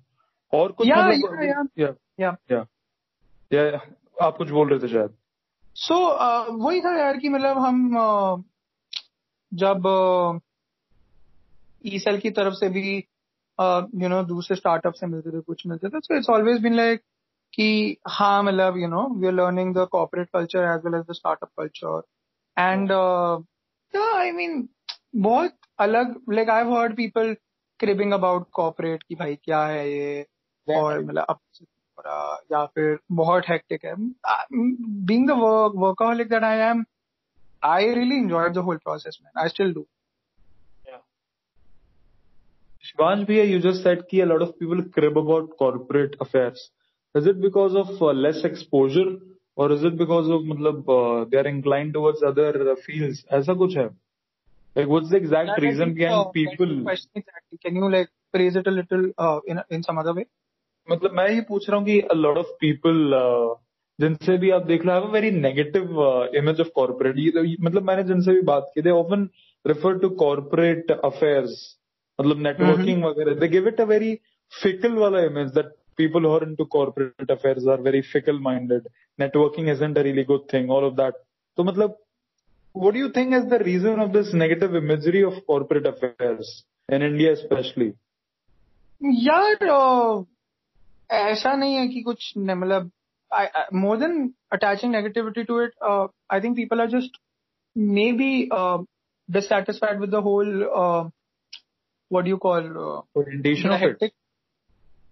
[0.52, 1.66] और कुछ मतलब.
[1.78, 2.36] या Yeah.
[2.52, 2.66] या
[3.52, 3.80] या
[4.22, 5.16] आप कुछ बोल रहे थे शायद
[5.76, 8.42] सो so, वही था यार कि मतलब हम uh,
[9.52, 9.86] जब
[11.84, 12.96] ई सेल की तरफ़ से भी
[14.02, 17.00] यू नो दूसरे स्टार्टअप से मिलते थे कुछ मिलते थे so it's always been like
[17.52, 21.12] कि हाँ मतलब you know we are learning the corporate culture as well as the
[21.12, 22.02] startup culture
[22.58, 22.92] and
[23.94, 24.68] I mean
[25.16, 27.34] बहुत अलग like I heard people
[27.80, 30.26] cribbing about corporate कि भाई क्या है ये?
[30.68, 31.38] और मतलब
[32.51, 36.83] या फिर बहुत हेक्टिक है being the work workaholic that I am
[37.69, 39.85] I really enjoyed the whole process man I still do
[42.89, 46.71] Shivansh bhaiya, you just said कि a lot of people crib about corporate affairs.
[47.15, 49.17] Is it because of uh, less exposure
[49.55, 53.25] or is it because of मतलब uh, they are inclined towards other uh, fields?
[53.31, 53.89] ऐसा कुछ है?
[54.75, 56.83] Like what's the exact That I reason think, behind uh, that's the people?
[56.83, 60.25] question exactly can you like phrase it a little uh, in in some other way
[60.90, 63.10] मतलब मैं ये पूछ रहा हूँ कि लॉट ऑफ़ पीपल
[64.00, 66.02] जिनसे भी आप देख रहे हो very negative
[66.36, 69.28] image of corporate मतलब मैंने जिनसे भी बात की they often
[69.66, 71.78] refer to corporate affairs
[72.20, 72.60] मतलब mm-hmm.
[72.60, 73.34] नेटवर्किंग वगैरह.
[73.34, 74.14] They give it a very
[74.62, 75.66] fickle वाला image that
[75.96, 78.88] people who are into corporate affair are very fickle minded
[79.20, 81.14] networking is and a really good thing all of that
[81.56, 81.98] तो मतलब
[82.76, 87.34] what do think is the reason of this negative imagery of corporate affairs in India
[87.34, 87.92] specially
[89.26, 89.68] यार.
[89.70, 90.33] Uh,
[91.10, 92.90] ऐसा नहीं है कि कुछ मतलब
[93.74, 95.72] more than attaching negativity to it
[96.32, 97.20] I think people are just
[98.12, 98.30] maybe
[99.28, 100.62] dissatisfied with the whole
[102.10, 102.68] what you call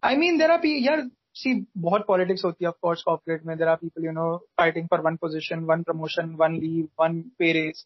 [0.03, 3.77] I mean there are यार see बहुत politics होती है ऑफकोर्स कॉपरेट में there are
[3.77, 7.85] people you know fighting for one position one promotion one leave one Perez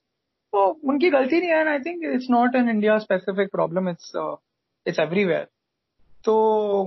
[0.53, 4.13] तो उनकी गलती नहीं है and I think it's not an India specific problem it's
[4.87, 5.47] it's everywhere
[6.25, 6.35] तो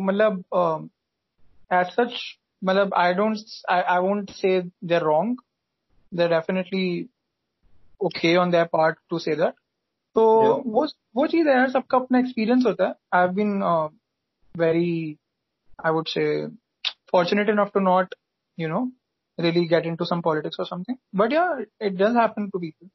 [0.02, 0.44] मतलब
[1.71, 2.15] as such
[2.63, 5.37] मतलब I don't I, I won't say they're wrong.
[6.13, 7.09] They're definitely
[8.01, 9.55] okay on their part to say that.
[10.17, 10.59] तो Yeah.
[10.75, 13.63] वो वो चीज है यार सबका अपना एक्सपीरियंस होता है I have been
[14.55, 15.17] very
[15.87, 16.27] I would से
[17.13, 18.15] fortunate enough to not
[18.59, 18.83] you know
[19.39, 22.89] really get into some politics or something but yeah it does happen to people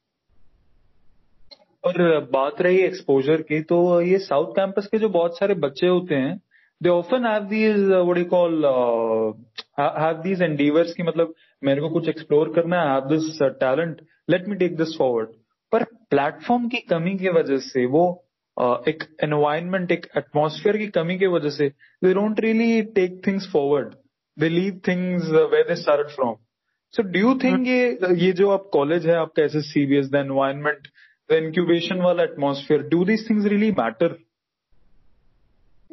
[1.84, 1.98] और
[2.32, 6.34] बात रही एक्सपोजर की तो ये साउथ कैंपस के जो बहुत सारे बच्चे होते हैं
[6.83, 8.65] they often have these what you call
[9.79, 14.47] have these endeavours की मतलब मेरे को कुछ एक्सप्लोर करना है have this talent let
[14.47, 15.29] me take this forward
[15.71, 18.05] पर प्लेटफॉर्म की कमी की वजह से वो
[18.57, 21.69] uh, एक एनवायरमेंट एक एटमॉस्फेयर की कमी की वजह से
[22.03, 23.93] they don't really take things forward
[24.39, 26.35] they leave things where they start from
[26.93, 29.97] so do you think ये ये जो आप कॉलेज है आपका S S C B
[29.97, 30.23] S the
[31.29, 34.09] the incubation wala atmosphere do these things really matter?
[34.09, 34.24] mm,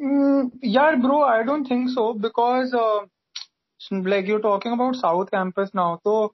[0.03, 2.73] Yeah, bro, I don't think so because
[3.91, 5.99] like you're talking about South campus now.
[6.03, 6.33] So,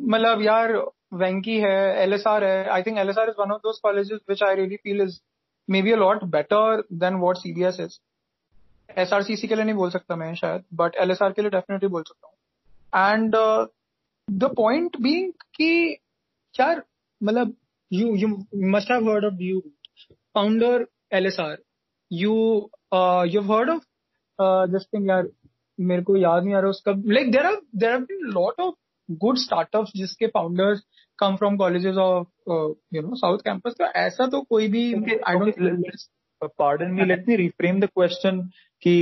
[0.00, 0.72] मतलब यार
[1.12, 2.68] Venki है, LSR है.
[2.70, 5.20] I think LSR is one of those colleges which I really feel is
[5.68, 8.00] maybe a lot better than what CBS is.
[8.98, 12.28] SRCC के लिए नहीं बोल सकता मैं शायद, but LSR के लिए definitely बोल सकता
[12.28, 12.36] हूँ.
[12.94, 13.66] And uh,
[14.28, 15.98] the point being कि
[16.60, 16.82] यार
[17.22, 17.54] मतलब
[17.90, 19.62] you you must have heard of you
[20.34, 21.56] founder LSR.
[22.10, 22.70] You
[23.24, 23.82] you've heard of
[24.38, 25.28] uh, this thing यार
[25.78, 28.74] मेरे को याद नहीं आ रहा उसका like there are there have been lot of
[29.08, 30.82] good startups जिसके founders
[31.18, 35.34] come from colleges of uh, you know South Campus तो ऐसा तो कोई भी I
[35.34, 36.08] don't okay, let's,
[36.58, 38.42] pardon me let me reframe the question
[38.82, 38.94] कि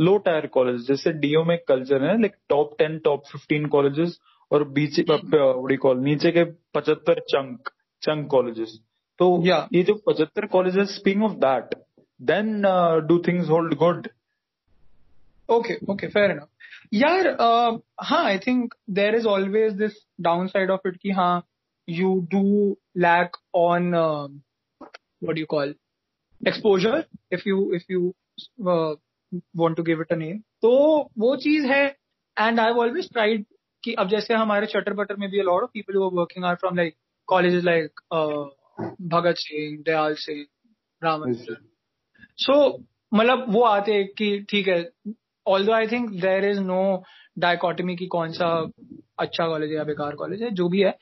[0.00, 4.18] low tier college जैसे do में culture है like top ten top fifteen colleges
[4.52, 5.00] और बीच
[5.82, 7.68] कॉल नीचे के पचहत्तर चंक
[8.02, 8.78] चंक कॉलेजेस
[9.18, 9.66] तो Yeah.
[9.72, 11.74] ये जो पचहत्तर colleges speaking of that
[12.20, 14.10] then uh, do things hold good?
[15.48, 16.48] Okay, okay, fair enough.
[16.90, 21.42] Yeah, uh, huh, I think there is always this downside of it ki, huh,
[21.86, 24.28] you do lack on uh,
[25.20, 25.72] what do you call
[26.44, 28.14] exposure if you if you
[28.66, 28.94] uh,
[29.54, 30.44] want to give it a name.
[30.60, 31.94] So, वो चीज है
[32.36, 33.44] and I've always tried
[33.84, 36.44] कि अब जैसे हमारे चटर पटर में भी a lot of people who are working
[36.44, 36.96] are from like
[37.28, 38.44] colleges like uh,
[39.00, 40.46] Bhagat Singh, Dayal Singh,
[42.40, 42.56] सो
[43.12, 44.84] मतलब वो आते कि ठीक है
[45.66, 46.82] although I think there is no
[47.38, 48.48] dichotomy की कौन सा
[49.18, 50.94] अच्छा कॉलेज है या बेकार कॉलेज है जो भी है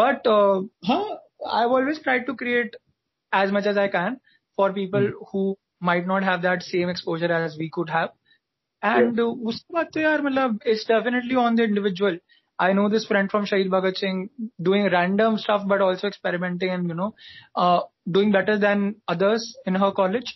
[0.00, 0.28] बट
[0.86, 1.02] हाँ
[1.52, 2.76] I always try to create
[3.32, 4.16] as much as I can
[4.58, 8.08] for people who might not have that same exposure as we could have
[8.82, 12.18] and उसके बाद तो यार मतलब it's definitely on the individual
[12.58, 14.28] I know this friend from Shaheed Bhagat Singh
[14.60, 17.12] doing random stuff but also experimenting and you know
[18.08, 20.32] doing better than others in her college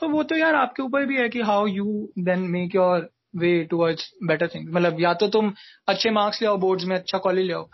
[0.00, 3.64] तो वो तो यार आपके ऊपर भी है कि how you then make your way
[3.64, 5.52] towards better thing मतलब या तो तुम
[5.88, 7.68] अच्छे मार्क्स ले आओ बोर्ड्स में अच्छा कॉलेज ले आओ।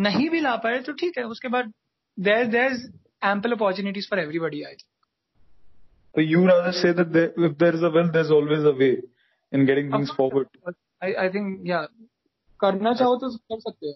[0.00, 1.72] नहीं भी ला पाए तो ठीक है उसके बाद
[2.18, 2.90] there there is
[3.24, 9.02] ample opportunities for everybody I think you rather is a will is always a way
[9.52, 11.82] in getting things forward I think या
[12.60, 13.94] करना चाहो तो कर सकते हो।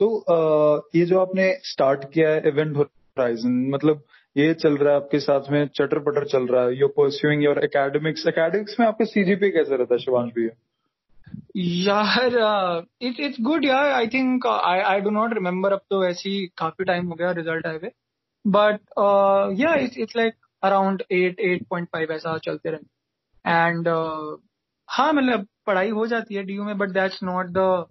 [0.00, 4.02] तो ये जो आपने स्टार्ट किया है इवेंट होराइजन मतलब
[4.36, 7.58] ये चल रहा है आपके साथ में चटर पटर चल रहा है you pursuing your
[7.64, 10.50] academics academics में आपका सीजीपी कैसे रहता है शिवांश भैया?
[11.56, 16.34] यार इट इट्स गुड यार I think I I do not remember अब तो ऐसी
[16.58, 17.90] काफ़ी टाइम हो गया रिज़ल्ट आए हुए.
[18.44, 18.80] बट
[19.60, 23.88] या it's it's like around eight eight point five ऐसा चलते रहे एंड
[24.88, 27.86] हाँ मतलब पढ़ाई हो जाती है डीयू में but that's not the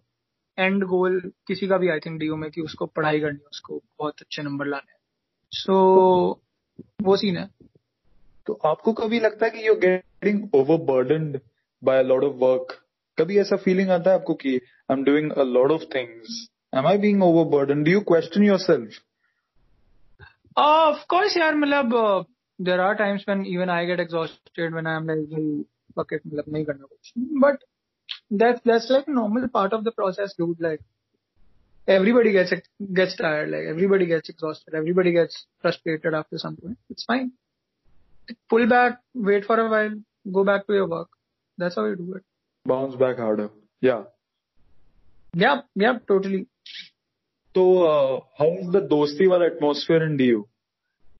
[0.57, 3.81] end goal किसी का भी आई थिंक डीयू में, कि उसको पढ़ाई करनी है, उसको
[3.99, 4.91] बहुत अच्छे नंबर लाने
[5.51, 6.39] सो so,
[7.03, 7.49] वो सीन है।
[8.47, 11.31] तो आपको कभी लगता है कि you getting overburden
[11.83, 12.73] by a lot of work
[13.17, 16.87] कभी ऐसा फीलिंग आता है आपको कि I am doing a lot of things am
[16.87, 18.99] I being overburden do you question yourself
[20.57, 22.25] of course यार मतलब
[22.59, 25.63] there are times when even I get exhausted when I am like भाई
[25.97, 27.13] bucket मतलब नहीं करना कुछ.
[27.17, 27.63] But
[28.33, 30.79] that's that's like normal part of the process dude like
[31.88, 32.52] Like everybody gets
[32.94, 36.78] gets tired, like everybody gets exhausted, everybody gets frustrated after some point.
[36.88, 37.32] It's fine.
[38.48, 39.94] Pull back, wait for a while,
[40.32, 41.08] go back to your work.
[41.58, 42.24] That's how you do it.
[42.66, 43.48] Bounce back harder
[43.84, 43.98] या
[45.34, 46.44] Yeah, yeah, totally.
[47.54, 47.62] तो
[48.40, 50.40] how is the दोस्ती वाला atmosphere इन DU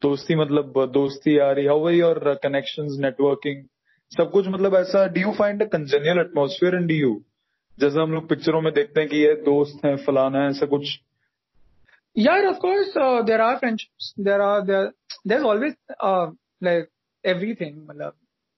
[0.03, 3.65] दोस्ती मतलब uh, दोस्ती आ रही how are your connections networking
[4.13, 7.13] सब कुछ मतलब ऐसा do you find a congenial atmosphere in DU
[7.80, 11.00] जैसे हम लोग पिक्चरों में देखते हैं कि ये दोस्त हैं फलाना है ऐसा कुछ
[12.96, 14.14] uh, there are friendships.
[14.18, 14.94] There are there.
[15.26, 16.28] There's always uh,
[16.62, 16.90] like
[17.24, 17.74] everything.
[17.90, 18.14] मतलब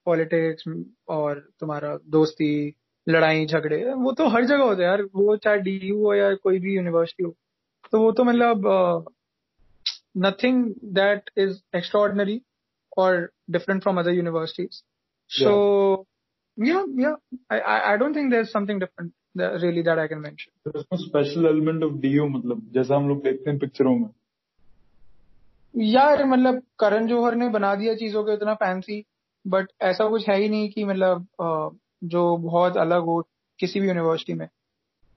[0.07, 0.67] politics
[1.07, 2.75] और तुम्हारा दोस्ती
[3.07, 6.59] लड़ाई झगड़े वो तो हर जगह होते हैं यार वो चाहे डीयू हो या कोई
[6.59, 7.35] भी यूनिवर्सिटी हो
[7.91, 8.67] तो वो तो मतलब
[10.17, 10.63] नथिंग
[10.93, 12.41] दैट इज़ एक्स्ट्राऑर्डिनरी
[12.97, 14.83] और different from other universities
[15.29, 15.53] so
[16.57, 17.15] yeah yeah.
[17.49, 17.57] I
[17.91, 19.13] I don't think there's something different
[19.63, 20.51] really that I can mention.
[21.01, 24.09] Special element of DU मतलब जैसा हम लोग देखते हैं पिक्चरों में।
[25.75, 29.03] यार मतलब करण जौहर ने बना दिया चीज़ों को इतना फैंसी
[29.45, 31.27] बट ऐसा कुछ है ही नहीं कि मतलब
[32.03, 33.21] जो बहुत अलग हो
[33.59, 34.47] किसी भी यूनिवर्सिटी में।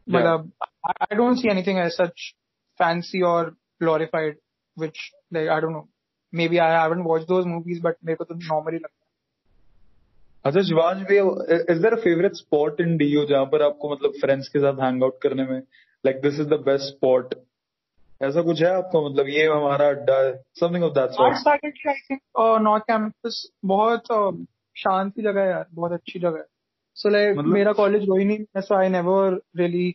[0.09, 0.53] मतलब
[0.87, 2.33] I don't see anything as such
[2.81, 4.39] fancy और glorified
[4.77, 4.99] which
[5.35, 5.89] like I don't know
[6.49, 9.00] maybe I haven't watch those movies but मेरे को तो नॉर्मली लगता है।
[10.45, 11.17] अच्छा शिवांश भी
[11.73, 15.03] is there a favourite spot in DU जहाँ पर आपको मतलब फ्रेंड्स के साथ हैंग
[15.05, 15.59] आउट करने में?
[16.05, 17.35] Like this is the best spot
[18.21, 19.01] ऐसा कुछ है आपका?
[19.09, 22.21] मतलब ये हमारा अड्डा है। Something of that sort faculty I think
[22.63, 24.31] north campus बहुत अ,
[24.77, 26.45] शांति जगह है यार बहुत अच्छी जगह है।
[26.97, 29.89] सो लाइक मतलब- मेरा कॉलेज वही नहीं है so I never really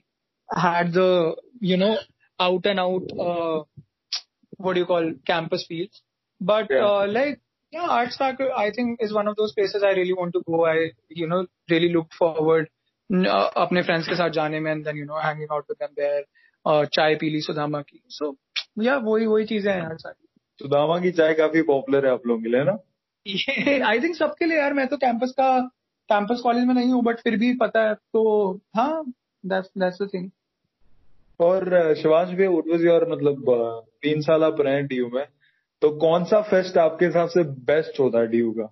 [0.50, 1.96] had the you know
[2.40, 3.12] out and out
[4.64, 5.98] what do you call campus feels.
[6.42, 6.70] But
[7.76, 7.84] Yeah.
[7.84, 10.60] uh, arts faculty i think is one of those places i really want to go
[10.66, 10.76] i
[11.22, 12.68] you know really looked forward
[13.10, 15.96] uh, अपने friends के साथ जाने में and then you know hanging out with them
[16.02, 16.22] there
[16.66, 18.32] uh, चाय पी ली सुदामा की so
[18.86, 20.24] yeah वही वही चीज़ें हैं यार सारी
[20.60, 22.78] सुदामा की चाय काफ़ी पॉपुलर है आप लोगों के लिए ना
[23.26, 25.50] ये आई थिंक सबके लिए यार मैं तो कैंपस का
[26.10, 28.24] कैंपस कॉलेज में नहीं हूँ बट फिर भी पता है तो
[28.76, 29.04] हाँ
[29.44, 30.30] दैट्स दैट्स द थिंग
[31.40, 33.50] और अ, शिवांश भी व्हाट वाज योर मतलब
[34.04, 35.26] तीन साल आप रहे डीयू में
[35.86, 38.70] तो कौन सा फेस्ट आपके हिसाब से बेस्ट होता है डीयू का?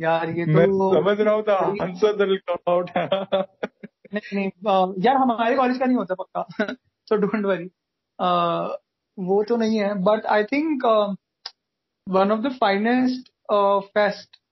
[0.00, 2.38] यार ये मैं तो समझ रहा हूँ था आंसर दिल
[2.68, 6.72] आउट नहीं नहीं यार हमारे कॉलेज का नहीं होता पक्का।
[7.08, 7.70] सो डोंट वरी
[9.18, 10.86] वो तो नहीं है but I think
[12.06, 13.32] one of the finest
[13.94, 14.42] fest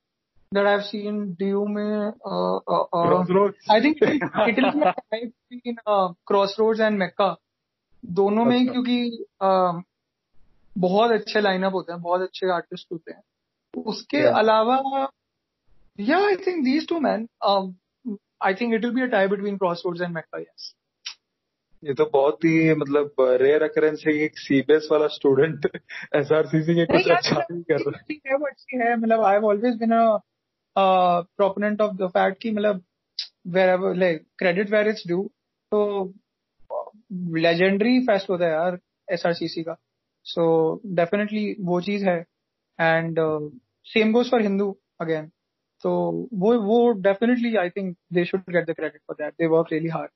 [0.52, 3.68] that I've seen DU में uh, uh, uh, Crossroads.
[3.70, 7.28] I think Italy में I between uh, Crossroads and Mecca
[8.04, 9.82] दोनों में अच्छा। क्योंकि uh,
[10.80, 13.22] बहुत अच्छे लाइनअप होते हैं बहुत अच्छे आर्टिस्ट होते हैं।
[13.74, 14.38] उसके Yeah.
[14.38, 15.08] अलावा
[15.98, 17.26] या I think these two man
[18.42, 20.74] I think it will be a tie between Crossroads and Mecca yes
[21.82, 25.66] ये तो बहुत ही मतलब रेयर अकरेंस है कि एक सीबीएस वाला स्टूडेंट
[26.16, 29.76] एसआरसीसी के कुछ अच्छा नहीं कर रहा। है वो अच्छी है मतलब I have always
[29.76, 30.18] been a
[30.76, 32.82] proponent of the fact कि मतलब
[33.46, 35.22] where like credit where it's due
[35.72, 35.80] तो
[37.38, 38.78] लेजेंडरी फेस्ट होता है यार
[39.08, 39.76] एसआरसीसी का।
[40.26, 40.44] सो
[40.94, 42.18] डेफिनेटली वो चीज़ है.
[42.78, 43.18] And
[43.86, 45.26] same goes for Hindu again
[45.84, 45.90] तो
[46.34, 49.88] वो वो definitely I think they should get the credit for that they work really
[49.88, 50.10] hard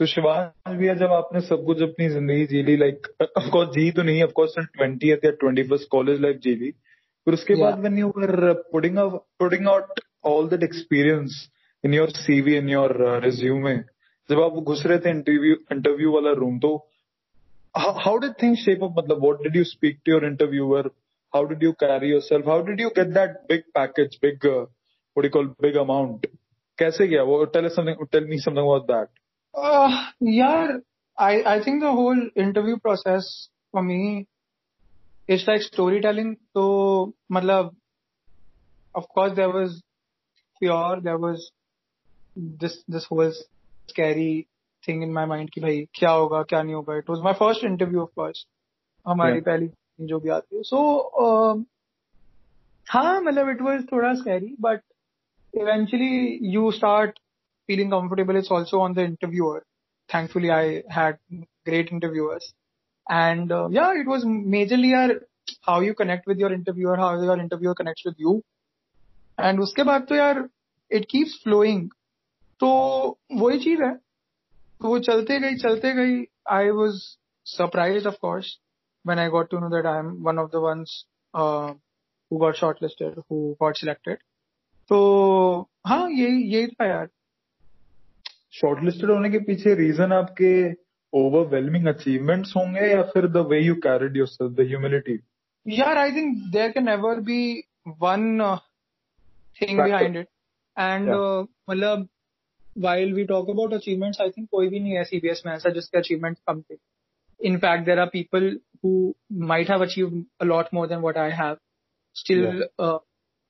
[0.00, 4.02] तो शिवांश भैया जब आपने सब कुछ अपनी ज़िंदगी जी ली लाइक ऑफकोर्स जी तो
[4.02, 6.70] नहीं ऑफकोर्स ट्वेंटी या ट्वेंटी फ़र्स्ट कॉलेज लाइफ जी ली.
[7.26, 8.98] फिर उसके बाद when you were putting
[9.38, 11.36] putting out all that experience
[11.84, 13.76] in your CV in your resume
[14.30, 16.72] जब आप घुस रहे थे इंटरव्यू इंटरव्यू वाला रूम तो
[17.74, 18.94] how did things shape up?
[18.94, 20.90] Matlab, what did you speak to your interviewer?
[21.32, 22.44] How did you carry yourself?
[22.44, 24.66] How did you get that big package, big, uh,
[25.14, 26.26] what do you call, big amount?
[26.78, 27.24] Kaise gaya?
[27.24, 29.08] Well, tell us something, tell me something about that.
[29.54, 30.68] Uh, yeah,
[31.16, 34.26] I, I think the whole interview process for me
[35.26, 36.36] is like storytelling.
[36.54, 37.74] So, matlab,
[38.94, 39.82] of course there was
[40.60, 41.50] fear, there was
[42.36, 43.32] this, this whole
[43.88, 44.48] scary
[44.85, 46.97] thing in my mind कि भाई क्या होगा क्या नहीं होगा.
[46.97, 48.45] It was my first interview, of course.
[49.07, 49.45] हमारी Yeah.
[49.45, 49.69] पहली
[50.01, 50.63] जो भी आती है.
[50.63, 50.79] So,
[51.21, 51.65] um,
[52.89, 54.79] हाँ मतलब it was थोड़ा scary, but
[55.61, 57.13] eventually you start
[57.69, 58.35] feeling comfortable.
[58.35, 59.63] It's also on the interviewer.
[60.13, 61.17] Thankfully, I had
[61.65, 62.53] great interviewers.
[63.09, 65.21] And uh, yeah, it was majorly our,
[65.61, 68.41] how you connect with your interviewer, how your interviewer connects with you.
[69.37, 70.49] And उसके बाद तो यार
[70.91, 71.89] it keeps flowing.
[72.59, 72.69] तो
[73.31, 73.99] वही चीज है
[74.82, 76.14] तो वो चलते गई चलते गई।
[76.50, 76.98] I was
[77.46, 78.56] surprise of course
[79.04, 80.94] when I got to know that I am one of the ones
[81.34, 84.18] who got shortlisted who got selected
[84.90, 84.98] तो
[85.86, 87.08] हाँ यही यही था यार।
[88.54, 90.52] शॉर्टलिस्टेड होने के पीछे रीजन आपके
[91.12, 95.18] ओवरवेलमिंग अचीवमेंट्स होंगे या फिर the way you carried yourself the humility
[95.66, 97.40] यार I think there can never be
[98.02, 98.26] one
[99.60, 100.28] thing behind it
[100.76, 101.08] and
[101.70, 102.06] मतलब
[102.75, 105.97] while we talk about achievements, I think कोई भी नहीं है CBS में ऐसा जिसके
[105.97, 106.77] achievements कम थे.
[107.39, 111.29] In fact, there are people who might have achieved a lot more than what I
[111.29, 111.57] have.
[112.13, 112.99] Still, uh,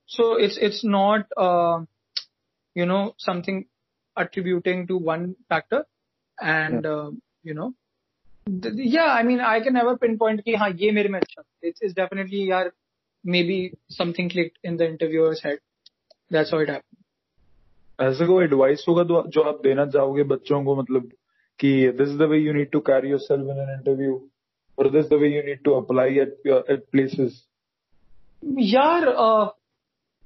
[0.06, 1.84] so it's it's not uh,
[2.74, 3.66] you know something
[4.16, 5.84] attributing to one factor,
[6.40, 7.10] and uh,
[7.42, 7.74] you know
[8.62, 11.48] th- yeah, I mean, I can never pinpoint कि हाँ ये मेरे में अच्छा था.
[11.62, 12.70] It's, it's definitely यार
[13.26, 15.58] maybe something clicked in the interviewer's head.
[16.30, 17.01] That's how it happened.
[18.01, 21.11] ऐसे कोई एडवाइस होगा तो जो आप देना चाहोगे बच्चों को मतलब
[21.59, 24.29] कि this is the way you need to carry yourself in an interview
[24.79, 27.47] और this the way you need to apply at at places
[28.59, 29.49] यार uh,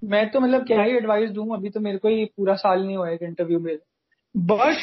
[0.04, 2.98] मैं तो मतलब क्या ही एडवाइस दूँ अभी तो मेरे को ही पूरा साल नहीं
[2.98, 3.78] हुआ है इंटरव्यू में।
[4.38, 4.76] बट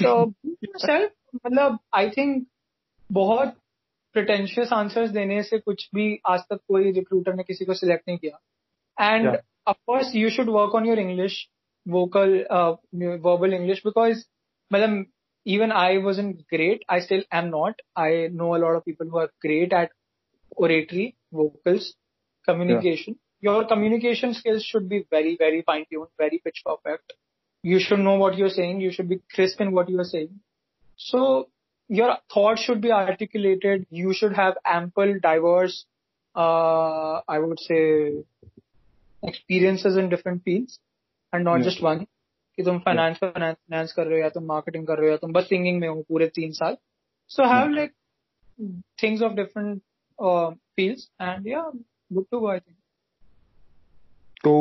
[0.76, 1.11] सेल्फ
[1.47, 2.47] मतलब आई थिंक
[3.12, 3.49] बहुत
[4.12, 8.18] प्रिटेंशियस आंसर्स देने से कुछ भी आज तक कोई रिक्रूटर ने किसी को सिलेक्ट नहीं
[8.18, 9.37] किया। And
[9.89, 11.35] course you should work on your english
[11.87, 14.24] vocal uh, verbal english because
[14.70, 15.07] madam
[15.45, 16.82] even i wasn't great.
[16.89, 17.80] I still am not.
[17.95, 19.91] I know a lot of people who are great at
[20.57, 21.95] oratory vocals
[22.47, 23.18] communication.
[23.41, 27.12] Your communication skills should be very very fine tuned very pitch perfect.
[27.62, 28.80] You should know what you're saying.
[28.80, 30.41] You should be crisp in what you're saying.
[30.97, 31.49] So
[31.89, 33.87] your thoughts should be articulated.
[33.91, 35.85] You should have ample diverse
[36.35, 38.12] uh, i would say
[39.22, 40.78] experiences in different fields
[41.43, 41.68] not Yeah.
[41.68, 42.05] just one
[42.59, 45.32] कि तुम finance finance कर रहे हो या तुम marketing कर रहे हो या तुम
[45.32, 46.76] बस सिंगिंग में हो पूरे तीन साल।
[47.30, 47.93] So have like
[49.03, 49.80] things of different
[50.76, 51.62] fields and या
[52.12, 52.76] good to go I think
[54.45, 54.53] तो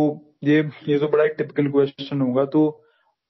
[0.44, 0.58] ये
[0.88, 2.64] ये तो बड़ा एक टिपिकल क्वेश्चन होगा। तो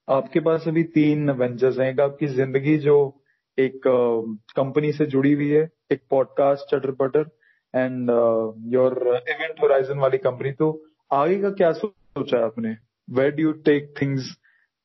[0.08, 2.96] आपके पास अभी तीन वेंचर्स हैं। आपकी ज़िंदगी जो
[3.58, 3.82] एक
[4.56, 7.30] कंपनी uh, से जुड़ी हुई है एक podcast chatter patter
[7.76, 8.10] and
[8.74, 8.98] your
[9.30, 10.72] event horizon वाली कंपनी तो
[11.12, 12.76] आगे का क्या सोचा है आपने?
[13.08, 14.36] Where do you take things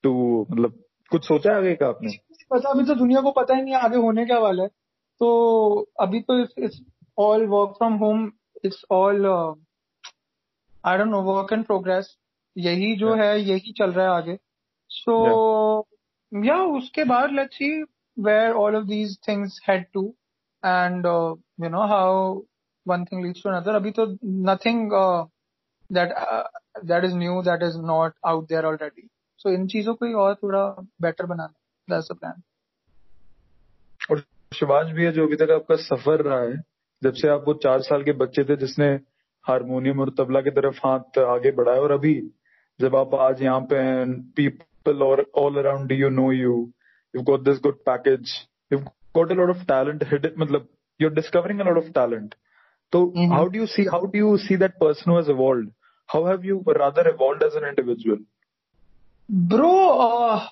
[0.05, 0.13] to
[0.51, 2.13] मतलब कुछ सोचा आगे का आपने?
[2.51, 4.69] पता अभी तो दुनिया को पता ही नहीं आगे होने क्या वाला है।
[5.21, 5.29] तो
[6.01, 6.81] अभी तो it's
[7.19, 8.31] all work from home
[8.65, 9.27] it's all
[10.85, 12.17] I don't know work in progress
[12.57, 13.23] यही जो Yeah.
[13.23, 14.37] है यही चल रहा है आगे।
[14.91, 15.87] सो so,
[16.33, 16.65] या yeah.
[16.65, 17.71] yeah, उसके बाद let's see
[18.17, 20.03] where all of these things head to
[20.63, 21.07] and
[21.61, 22.43] you know how
[22.87, 24.07] one thing leads to another अभी तो
[24.47, 24.91] nothing
[25.91, 26.13] that
[26.85, 29.09] that is new that is not out there already
[29.41, 30.65] so इन चीज़ों को ही और थोड़ा
[31.03, 31.55] better बनाना
[31.89, 32.43] that's the plan
[34.11, 34.23] और
[34.53, 36.57] शिवांश भी है जो अभी तक आपका सफ़र रहा है
[37.03, 38.89] जब से आप वो चार साल के बच्चे थे जिसने
[39.45, 42.15] हारमोनियम और तबला की तरफ़ हाथ आगे बढ़ाया और अभी
[42.81, 44.07] जब आप आज यहाँ पे हैं
[44.37, 46.55] पीपल और all around you know you
[47.15, 48.33] you got this good package
[48.73, 48.79] you
[49.17, 50.69] got a lot of talent hid मतलब
[51.01, 52.33] you're discovering a lot of talent.
[52.93, 53.33] so Mhm.
[53.33, 55.67] how do you see how do you see that person who has evolved?
[56.13, 58.19] How have you rather evolved as an individual
[59.29, 60.49] Bro, uh,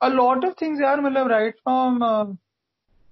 [0.00, 2.26] a lot of things, yaar, matlab, right from uh,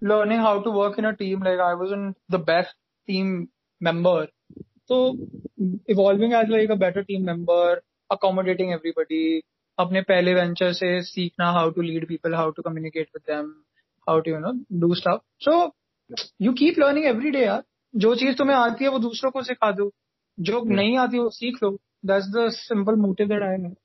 [0.00, 1.40] learning how to work in a team.
[1.40, 2.74] Like I wasn't the best
[3.09, 3.48] team
[3.80, 4.28] member,
[4.86, 5.16] so
[5.88, 9.42] evolving as like a better team member, accommodating everybody.
[9.78, 13.50] अपने पहले venture से सीखना how to lead people, how to communicate with them,
[14.09, 14.54] how to you know
[14.84, 15.20] do stuff.
[15.40, 15.74] So
[16.38, 17.62] you keep learning every day, यार.
[17.96, 19.92] जो चीज़ तुम्हें आती है वो दूसरों को सिखा दो
[20.38, 23.75] जो नहीं आती है वो सीख लो That's the simple motive that I have.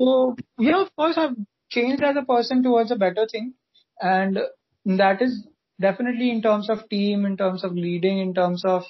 [0.00, 1.36] So yeah, of course, I've
[1.70, 3.54] changed as a person towards a better thing,
[4.00, 4.40] and
[4.86, 5.46] that is
[5.80, 8.82] definitely in terms of team, in terms of leading, in terms of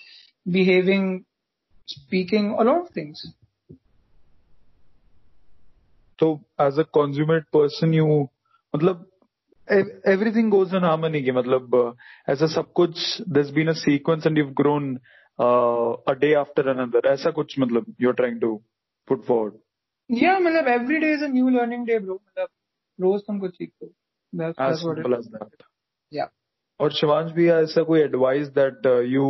[0.46, 1.26] behaving,
[1.86, 3.26] speaking, a lot of things.
[6.18, 6.26] तो
[6.60, 8.06] as a consummate person you
[8.74, 9.06] मतलब
[10.12, 11.92] everything goes in harmony के मतलब uh,
[12.32, 12.96] ऐसा सब कुछ
[13.36, 14.90] this been a sequence and you grown
[15.39, 18.55] A day after another ऐसा कुछ मतलब you are trying to
[19.07, 19.53] put forward
[20.09, 22.15] Yeah, मतलब every day is a new learning day, bro.
[22.15, 22.47] मतलब
[22.99, 23.91] रोज तुम कुछ सीखते हो.
[24.33, 25.19] Simple is.
[25.19, 25.63] as that
[26.11, 26.27] Yeah.
[26.79, 29.25] और शिवांश भी ऐसा कोई advice that you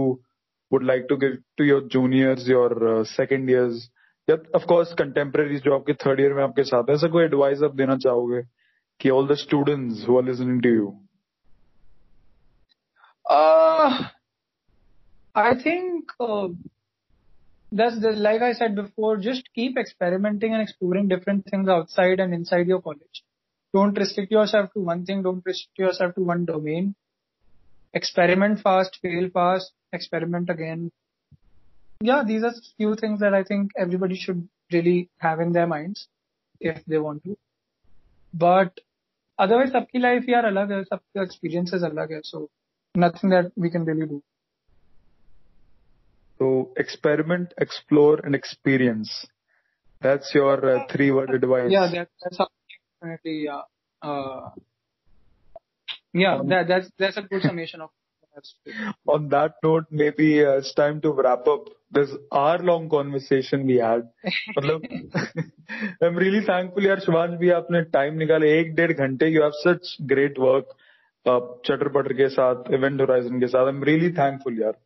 [0.72, 3.90] would like to give to your juniors your second years
[4.28, 7.64] या ऑफ़ कोर्स कंटेम्प्रेरीज जो आपके थर्ड ईयर में आपके साथ है ऐसा कोई एडवाइस
[7.64, 8.42] आप देना चाहोगे
[9.00, 10.92] कि all the students who are listening to you
[15.35, 16.49] I think uh,
[17.73, 22.35] that's the, like I said before, just keep experimenting and exploring different things outside and
[22.35, 23.25] inside your college.
[23.73, 25.23] Don't restrict yourself to one thing.
[25.23, 26.95] Don't restrict yourself to one domain.
[27.95, 30.91] Experiment fast, fail fast, experiment again.
[32.01, 36.09] Yeah, these are few things that I think everybody should really have in their minds
[36.61, 37.37] if they want to.
[38.35, 38.81] But
[39.39, 42.49] otherwise, सबकी life यार अलग है, सबका experiences अलग है, so
[42.97, 44.23] nothing that we can really do.
[46.41, 49.27] So experiment, explore, and experience.
[50.03, 51.71] That's your uh, three-word advice.
[51.71, 52.49] Yeah, that, that's how
[53.03, 53.45] definitely.
[53.45, 53.63] Yeah,
[54.03, 54.51] uh,
[56.15, 57.91] yeah, Um, that, that's that's a good summation of.
[58.35, 58.55] That's
[59.07, 64.09] On that note, maybe uh, it's time to wrap up this hour-long conversation we had.
[64.59, 64.83] मतलब
[66.03, 69.97] I'm really thankful यार शिवांश भी आपने time निकाले एक डेढ़ घंटे you have such
[70.13, 70.77] great work
[71.67, 74.79] चटर patter के साथ इवेंट होराइजन के साथ आई एम रियली थैंकफुल यार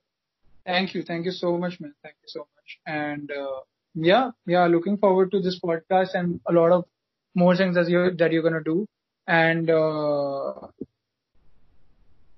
[0.70, 1.94] Thank you, thank you so much, man.
[2.04, 2.80] Thank you so much.
[2.86, 3.62] And uh,
[3.96, 6.86] yeah, yeah, looking forward to this podcast and a lot of
[7.34, 8.88] more things that you that you're gonna do.
[9.28, 10.68] And uh,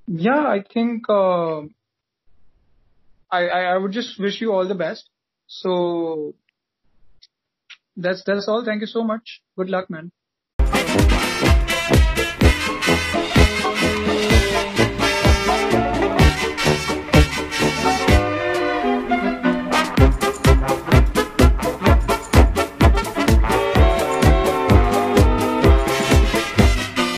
[0.08, 1.62] yeah, I think uh,
[3.32, 5.10] I, I I would just wish you all the best.
[5.48, 6.36] So
[7.98, 8.64] that's that's all.
[8.66, 9.42] Thank you so much.
[9.58, 10.12] Good luck, man.